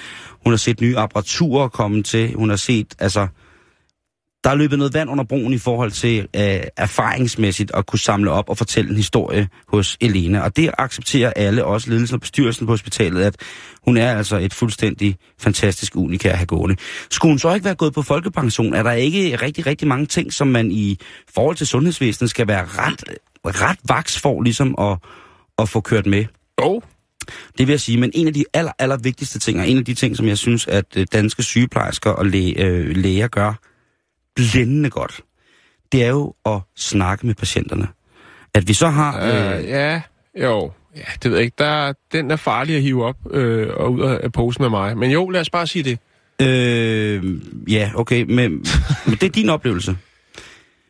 [0.43, 2.33] Hun har set nye apparaturer komme til.
[2.33, 3.27] Hun har set, altså,
[4.43, 8.31] der er løbet noget vand under broen i forhold til øh, erfaringsmæssigt at kunne samle
[8.31, 10.39] op og fortælle en historie hos Elena.
[10.39, 13.35] Og det accepterer alle, også ledelsen og bestyrelsen på hospitalet, at
[13.83, 16.75] hun er altså et fuldstændig fantastisk unik at have gående.
[17.11, 18.73] Skulle hun så ikke være gået på folkepension?
[18.73, 20.99] Er der ikke rigtig, rigtig mange ting, som man i
[21.33, 23.03] forhold til sundhedsvæsenet skal være ret,
[23.45, 24.97] ret vaks for ligesom at,
[25.57, 26.25] at få kørt med?
[26.57, 26.83] Og
[27.57, 29.85] Det vil jeg sige, men en af de aller, aller vigtigste ting, og en af
[29.85, 33.53] de ting, som jeg synes, at øh, danske sygeplejersker og læ- øh, læger gør
[34.35, 35.21] blændende godt,
[35.91, 37.87] det er jo at snakke med patienterne.
[38.53, 39.21] At vi så har...
[39.21, 40.01] Øh, øh, ja,
[40.41, 41.55] jo, ja, det ved jeg ikke.
[41.57, 44.97] Der, den er farlig at hive op øh, og ud af, af posen med mig.
[44.97, 45.99] Men jo, lad os bare sige det.
[46.47, 48.51] Øh, ja, okay, men,
[49.05, 49.97] men det er din oplevelse.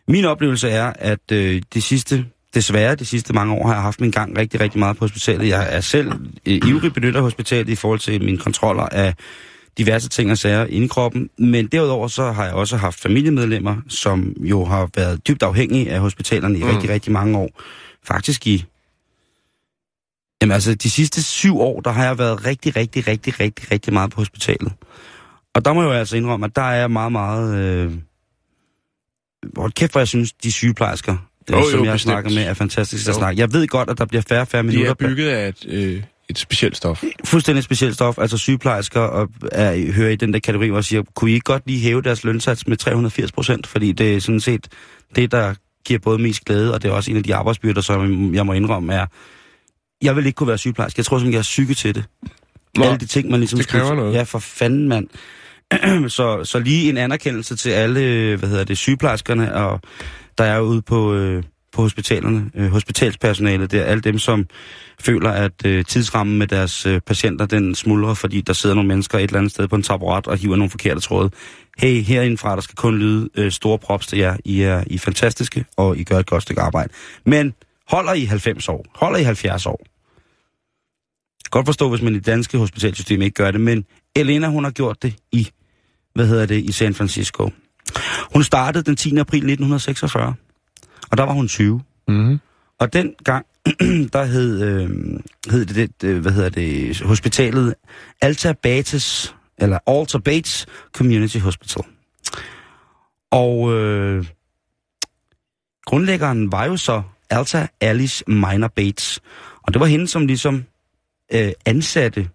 [0.08, 4.02] Min oplevelse er, at øh, de sidste, desværre de sidste mange år, har jeg haft
[4.02, 5.48] min gang rigtig, rigtig meget på hospitalet.
[5.48, 6.12] Jeg er selv
[6.46, 9.14] øh, ivrig benytter af hospitalet i forhold til mine kontroller af
[9.78, 11.30] diverse ting og sager inde i kroppen.
[11.38, 16.00] Men derudover så har jeg også haft familiemedlemmer, som jo har været dybt afhængige af
[16.00, 16.70] hospitalerne i mm.
[16.70, 17.50] rigtig, rigtig mange år.
[18.04, 18.66] Faktisk i
[20.42, 23.94] Jamen altså, de sidste syv år, der har jeg været rigtig, rigtig, rigtig, rigtig, rigtig
[23.94, 24.74] meget på hospitalet.
[25.56, 27.58] Og der må jeg jo altså indrømme, at der er jeg meget, meget...
[27.58, 27.94] Øh...
[29.58, 31.18] Hold kæft, hvor jeg synes, de sygeplejersker,
[31.52, 32.02] Jo, øh, jo, som jeg bestemt.
[32.02, 33.40] snakker med, er fantastiske at snakke.
[33.42, 34.90] Jeg ved godt, at der bliver færre færre De minutter.
[34.92, 37.04] er bygget af et, øh, et specielt stof.
[37.26, 38.18] Fuldstændig specielt stof.
[38.18, 41.44] Altså sygeplejersker og er, hører i den der kategori, hvor jeg siger, kunne I ikke
[41.44, 43.68] godt lige hæve deres lønsats med 380 procent?
[43.68, 44.68] Fordi det er sådan set
[45.16, 45.54] det, der
[45.86, 48.54] giver både mest glæde, og det er også en af de arbejdsbyrder, som jeg må
[48.54, 49.06] indrømme er,
[50.02, 51.00] jeg vil ikke kunne være sygeplejerske.
[51.00, 52.04] Jeg tror simpelthen, jeg er psyke til det.
[52.78, 54.14] Nå, alle de ting, man ligesom det kræver skulle- noget.
[54.16, 55.08] Ja, for fanden, mand.
[56.10, 59.82] så, så lige en anerkendelse til alle, hvad hedder det, sygeplejerskerne, og
[60.38, 64.46] der er ude på, øh, på hospitalerne, øh, hospitalspersonalet, det er alle dem, som
[65.00, 69.18] føler, at øh, tidsrammen med deres øh, patienter, den smuldrer, fordi der sidder nogle mennesker
[69.18, 71.30] et eller andet sted på en taburet og hiver nogle forkerte tråde.
[71.78, 74.38] Hey, herindefra, der skal kun lyde øh, store props til jer.
[74.46, 76.94] I er, I er fantastiske, og I gør et godt stykke arbejde.
[77.26, 77.54] Men
[77.88, 78.86] holder I 90 år?
[78.96, 79.86] Holder I 70 år?
[81.50, 84.72] Godt forstå, hvis man i det danske hospitalsystem ikke gør det, men Elena, hun har
[84.72, 85.50] gjort det i,
[86.14, 87.50] hvad hedder det, i San Francisco.
[88.34, 89.18] Hun startede den 10.
[89.18, 90.34] april 1946,
[91.12, 91.82] og der var hun 20.
[92.08, 92.40] Mm-hmm.
[92.80, 93.46] Og den gang,
[94.14, 94.90] der hed, øh,
[95.52, 97.76] hed det, det, øh, hvad hedder det, hospitalet
[98.22, 101.84] Alta Bates, eller Alta Bates Community Hospital.
[103.32, 104.26] Og øh,
[105.86, 109.22] grundlæggeren var jo så Alta Alice Minor Bates.
[109.64, 110.66] Og det var hende, som ligesom
[111.34, 112.30] øh, ansatte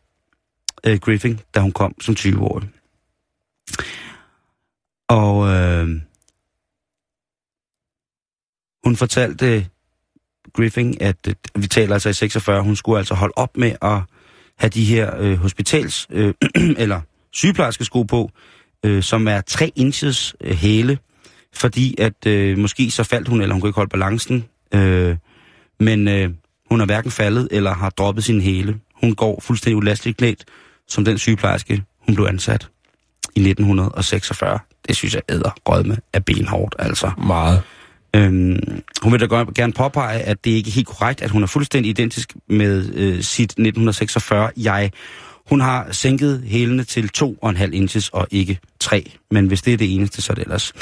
[0.86, 2.68] øh, Griffin, da hun kom som 20-årig.
[5.08, 5.88] Og øh,
[8.84, 9.66] hun fortalte
[10.52, 14.00] Griffin, at øh, vi taler altså i 46, hun skulle altså holde op med at
[14.58, 16.34] have de her øh, hospitals, øh,
[16.82, 17.00] eller
[17.32, 18.30] sygeplejerskesko på,
[18.84, 20.98] øh, som er 3 inches øh, hæle,
[21.52, 24.44] fordi at øh, måske så faldt hun, eller hun kunne ikke holde balancen,
[24.74, 25.16] øh,
[25.80, 26.30] men øh,
[26.70, 28.80] hun har hverken faldet eller har droppet sin hæle.
[28.94, 30.44] Hun går fuldstændig ulasteligt klædt,
[30.88, 32.68] som den sygeplejerske, hun blev ansat
[33.34, 34.58] i 1946.
[34.88, 37.10] Det synes jeg æder rødme af benhårdt, altså.
[37.26, 37.62] Meget.
[38.16, 41.46] Øhm, hun vil da gerne påpege, at det ikke er helt korrekt, at hun er
[41.46, 44.90] fuldstændig identisk med øh, sit 1946 jeg.
[45.48, 49.10] Hun har sænket hælene til 2,5 inches og ikke 3.
[49.30, 50.72] Men hvis det er det eneste, så er det ellers.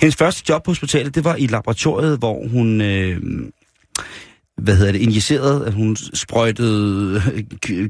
[0.00, 2.80] Hendes første job på hospitalet, det var i laboratoriet, hvor hun...
[2.80, 3.20] Øh,
[4.56, 7.22] hvad hedder det, injicerede, at hun sprøjtede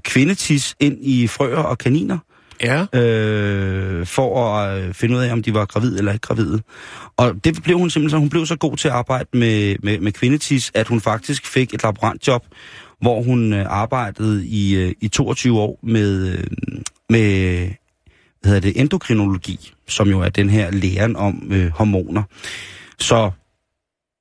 [0.05, 2.19] kvindetis ind i frøer og kaniner
[2.65, 3.01] Ja.
[3.01, 6.63] øh, for at øh, finde ud af, om de var gravide eller ikke gravide.
[7.17, 10.13] Og det blev hun simpelthen, hun blev så god til at arbejde med, med, med
[10.13, 12.45] kvindetis, at hun faktisk fik et laborantjob,
[13.01, 16.39] hvor hun øh, arbejdede i, øh, i 22 år med,
[17.11, 17.69] med
[18.41, 22.23] hvad hedder det, endokrinologi, som jo er den her læren om øh, hormoner.
[22.99, 23.31] Så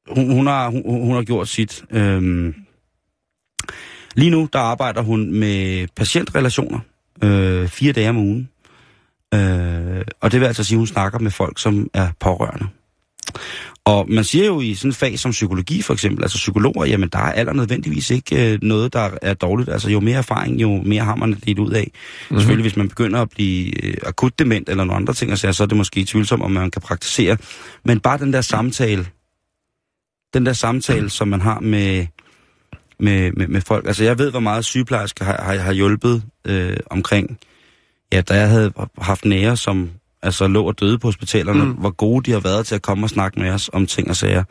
[0.08, 1.84] hun, hun, har, hun, hun har gjort sit.
[1.92, 2.54] Øh,
[4.16, 6.80] lige nu, der arbejder hun med patientrelationer
[7.24, 8.50] øh, fire dage om ugen.
[9.34, 12.68] Øh, og det vil altså sige, at hun snakker med folk, som er pårørende.
[13.86, 17.10] Og man siger jo i sådan et fag som psykologi for eksempel, altså psykologer, jamen
[17.10, 19.70] der er alder nødvendigvis ikke øh, noget, der er dårligt.
[19.70, 21.92] Altså jo mere erfaring, jo mere har man lidt ud af.
[21.92, 22.40] Mm-hmm.
[22.40, 25.64] Selvfølgelig hvis man begynder at blive øh, akut dement eller nogle andre ting, altså, så
[25.64, 27.38] er det måske tvivlsomt, om man kan praktisere.
[27.86, 29.08] Men bare den der samtale,
[30.34, 32.06] den der samtale, som man har med,
[33.00, 33.88] med, med, med folk.
[33.88, 37.38] Altså jeg ved, hvor meget sygeplejersker har, har, har hjulpet øh, omkring,
[38.14, 39.90] ja, da jeg havde haft nære, som
[40.22, 41.72] altså lå og døde på hospitalerne, mm.
[41.72, 44.16] hvor gode de har været til at komme og snakke med os om ting og
[44.16, 44.44] sager.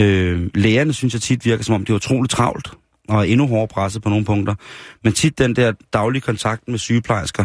[0.00, 2.70] Øh, lægerne synes jeg tit virker som om, det er utroligt travlt,
[3.08, 4.54] og er endnu hårdere presset på nogle punkter.
[5.04, 7.44] Men tit den der daglige kontakt med sygeplejersker,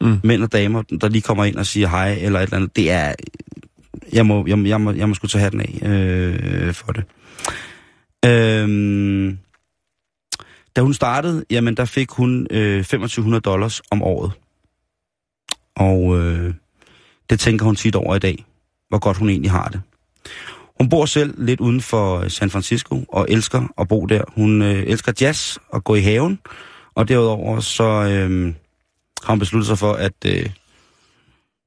[0.00, 0.20] mm.
[0.24, 2.90] mænd og damer, der lige kommer ind og siger hej eller et eller andet, det
[2.90, 3.14] er...
[4.12, 7.04] Jeg må, jeg, må- jeg må, jeg må sgu tage hatten af øh, for det.
[8.24, 9.34] Øh,
[10.76, 14.32] da hun startede, jamen der fik hun øh, 2500 dollars om året.
[15.76, 16.54] Og øh,
[17.30, 18.44] det tænker hun tit over i dag,
[18.88, 19.80] hvor godt hun egentlig har det.
[20.78, 24.22] Hun bor selv lidt uden for øh, San Francisco og elsker at bo der.
[24.34, 26.38] Hun øh, elsker jazz og gå i haven,
[26.94, 28.54] og derudover så øh,
[29.22, 30.50] har hun besluttet sig for, at øh,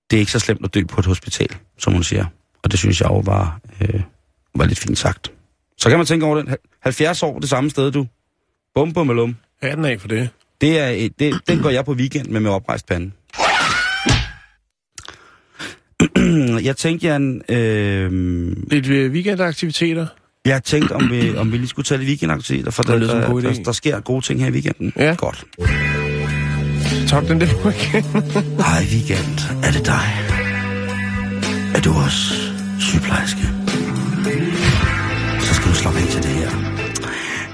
[0.10, 2.26] det er ikke så slemt at dø på et hospital, som hun siger.
[2.64, 4.02] Og det synes jeg jo var, øh,
[4.56, 5.32] var lidt fint sagt.
[5.78, 6.56] Så kan man tænke over den.
[6.80, 8.08] 70 år det samme sted, du.
[8.78, 9.36] Bum, bum, bum.
[9.62, 10.30] Hatten af for det.
[10.62, 13.12] Det er, et- det, den går jeg på weekend med med oprejst pande.
[16.64, 18.12] jeg tænkte, Jan, øh,
[18.72, 20.08] Lidt øh, weekendaktiviteter.
[20.46, 23.38] jeg tænkte, om vi, om vi lige skulle tage lidt weekendaktiviteter, for der, lyder som
[23.38, 24.94] en der, der, der, sker gode ting her i weekenden.
[24.96, 25.16] Ja.
[25.18, 25.44] Godt.
[27.10, 28.04] Top den der på igen.
[28.62, 30.08] Hej weekend, er det dig?
[31.76, 32.34] Er du også
[32.80, 33.47] sygeplejerske?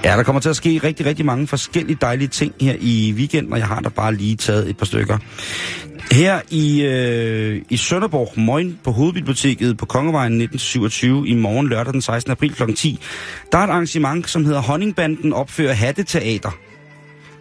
[0.04, 3.52] Ja, der kommer til at ske rigtig, rigtig mange forskellige dejlige ting her i weekenden,
[3.52, 5.18] og jeg har da bare lige taget et par stykker.
[6.12, 12.02] Her i, øh, i Sønderborg Møgen på Hovedbiblioteket på Kongevejen 1927 i morgen lørdag den
[12.02, 12.32] 16.
[12.32, 12.72] april kl.
[12.74, 12.98] 10,
[13.52, 16.50] der er et arrangement, som hedder Honningbanden opfører Hatteteater.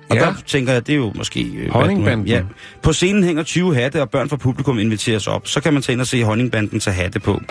[0.09, 0.21] Og Ja.
[0.21, 1.41] der tænker jeg, det er jo måske...
[1.43, 2.27] øh, Honningbanden?
[2.27, 2.41] Ja.
[2.83, 5.47] På scenen hænger 20 hatte, og børn fra publikum inviteres op.
[5.47, 7.41] Så kan man tage ind og se Honningbanden tage hatte på.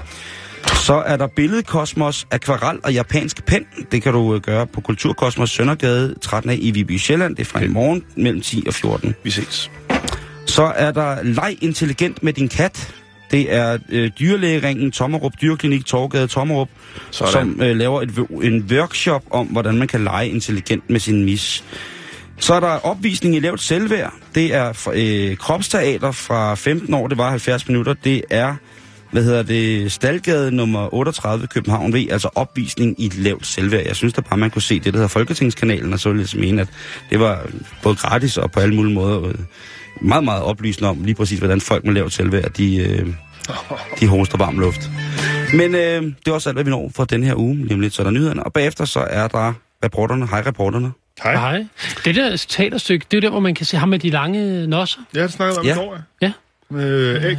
[0.66, 3.66] Så er der billedkosmos, akvarel og japansk pen.
[3.92, 7.36] Det kan du øh, gøre på Kulturkosmos Søndergade 13 i Viby Sjælland.
[7.36, 9.14] Det er fra i morgen mellem 10 og 14.
[9.24, 9.70] Vi ses.
[10.46, 12.94] Så er der leg intelligent med din kat.
[13.30, 16.68] Det er øh, dyrlægeringen Tommerup Dyrklinik Torgade Tommerup,
[17.10, 17.32] Sådan.
[17.32, 21.64] som øh, laver et, en workshop om, hvordan man kan lege intelligent med sin mis.
[22.38, 24.12] Så er der opvisning i lavt selvværd.
[24.34, 27.94] Det er øh, kropsteater fra 15 år, det var 70 minutter.
[28.04, 28.54] Det er,
[29.12, 33.86] hvad hedder det, Stalgade nummer 38 København V, altså opvisning i lavt selvværd.
[33.86, 36.40] Jeg synes da bare, man kunne se det, der hedder Folketingskanalen, og så ville jeg
[36.40, 36.68] mene, at
[37.10, 37.46] det var
[37.82, 39.34] både gratis og på alle mulige måder øh,
[40.00, 43.06] meget, meget oplysende om lige præcis, hvordan folk med lavt selvværd, de, øh,
[44.00, 44.90] de hoster varm luft.
[45.54, 48.02] Men øh, det er også alt, hvad vi når for den her uge, nemlig så
[48.02, 48.42] er der nyhederne.
[48.44, 49.52] Og bagefter så er der
[49.84, 50.26] reporterne.
[50.26, 50.92] Hej reporterne.
[51.22, 51.34] Hej.
[51.36, 51.64] Hej.
[52.04, 55.00] Det der teaterstykke, det er der, hvor man kan se ham med de lange nosser.
[55.14, 55.72] Ja, det snakker vi om Ja.
[55.82, 56.32] i går, Ja.
[56.70, 57.38] Med AK.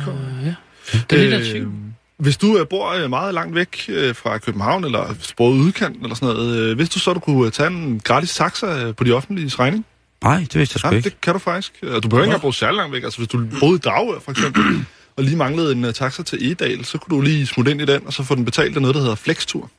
[1.09, 1.71] Det er lidt syn.
[2.17, 6.15] Hvis du øh, bor øh, meget langt væk øh, fra København, eller bor udkanten eller
[6.15, 9.03] sådan noget, øh, hvis du så, du kunne øh, tage en gratis taxa øh, på
[9.03, 9.85] de offentlige regning?
[10.23, 11.09] Nej, det vidste jeg sgu Ja, ikke.
[11.09, 11.73] det kan du faktisk.
[11.83, 13.03] Øh, Du behøver ikke engang bo særlig langt væk.
[13.03, 14.63] Altså, hvis du boede i Dragør, for eksempel,
[15.17, 17.85] og lige manglede en uh, taxa til Egedal, så kunne du lige smutte ind i
[17.85, 19.69] den, og så få den betalt af noget, der hedder Flextur.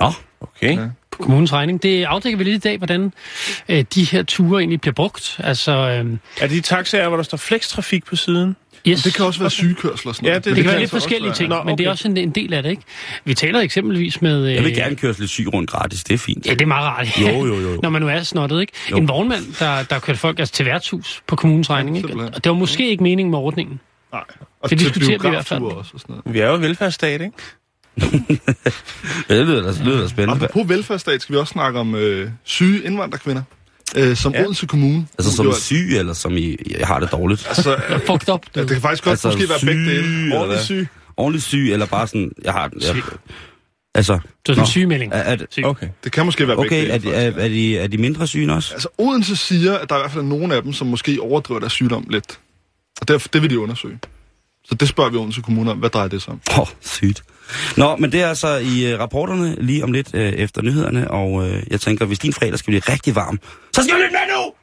[0.00, 0.76] Nå, Okay.
[0.76, 0.88] Ja.
[1.10, 1.82] På kommunens regning.
[1.82, 3.12] Det afdækker vi lidt i dag, hvordan
[3.68, 5.36] øh, de her ture egentlig bliver brugt.
[5.38, 5.88] Altså, øh,
[6.40, 8.56] Er det de taxaer, hvor der står flekstrafik på siden?
[8.86, 9.02] Yes.
[9.02, 10.44] Det kan også være sygekørsel og sådan Ja, noget.
[10.44, 11.92] det- det kan være altså lidt også forskellige ting, Nå, men det er okay.
[11.92, 12.82] også en, en del af det, ikke?
[13.24, 14.46] Vi taler eksempelvis med...
[14.48, 16.04] Øh, jeg vil gerne køre lidt syg rundt gratis.
[16.04, 16.46] Det er fint.
[16.46, 17.20] Ja, det er meget rart.
[17.20, 17.80] Jo, jo, jo, jo.
[17.82, 18.72] Når man nu er snottet, ikke?
[18.90, 18.96] Jo.
[18.96, 22.14] En vognmand, der, der kørte folk altså, til værtshus på kommunens regning, ikke?
[22.14, 23.80] Og det var måske ikke meningen med ordningen.
[24.12, 24.22] Nej.
[24.62, 25.62] Og Det diskuterer vi i hvert fald.
[25.62, 26.34] også og sådan noget.
[26.34, 27.32] Vi er jo en velfærdsstat, ikke?
[29.28, 30.44] Det lyder da, det lyder da spændende.
[30.44, 33.42] Apropos velfærdsstat skal vi også snakke om øh, syge indvandrerkvinder.
[33.96, 34.42] Øh, som Ja.
[34.42, 35.06] Odense Kommune.
[35.18, 35.56] Altså som gjort.
[35.56, 37.46] syg, eller som I, jeg har det dårligt?
[37.48, 40.22] Altså, øh, Fucked up, ja, det kan faktisk godt Altså, måske være begge syg, dele.
[40.24, 40.88] eller Ordentligt syg.
[41.16, 42.82] Ordentligt syg, eller bare sådan, jeg har den.
[42.82, 43.02] Jeg,
[43.94, 45.12] altså, Det sådan en sygemelding.
[45.12, 45.64] er, er.
[45.64, 45.88] Okay.
[46.04, 47.14] Det kan måske være begge okay, dele.
[47.14, 48.72] er, er, er, de, er de mindre syge end os?
[48.72, 51.60] Altså, Odense siger, at der er i hvert fald nogle af dem, som måske overdriver
[51.60, 52.38] deres sygdom lidt.
[53.00, 53.98] Og derfor, det vil de undersøge.
[54.68, 55.78] Så det spørger vi Odense Kommune om.
[55.78, 56.40] Hvad drejer det sig om?
[56.50, 57.22] Åh, oh, sygt.
[57.76, 61.32] Nå, men det er altså i uh, rapporterne lige om lidt uh, efter nyhederne, og
[61.32, 63.40] uh, jeg tænker, hvis din fredag skal blive rigtig varm,
[63.72, 64.57] så skal du lytte med nu!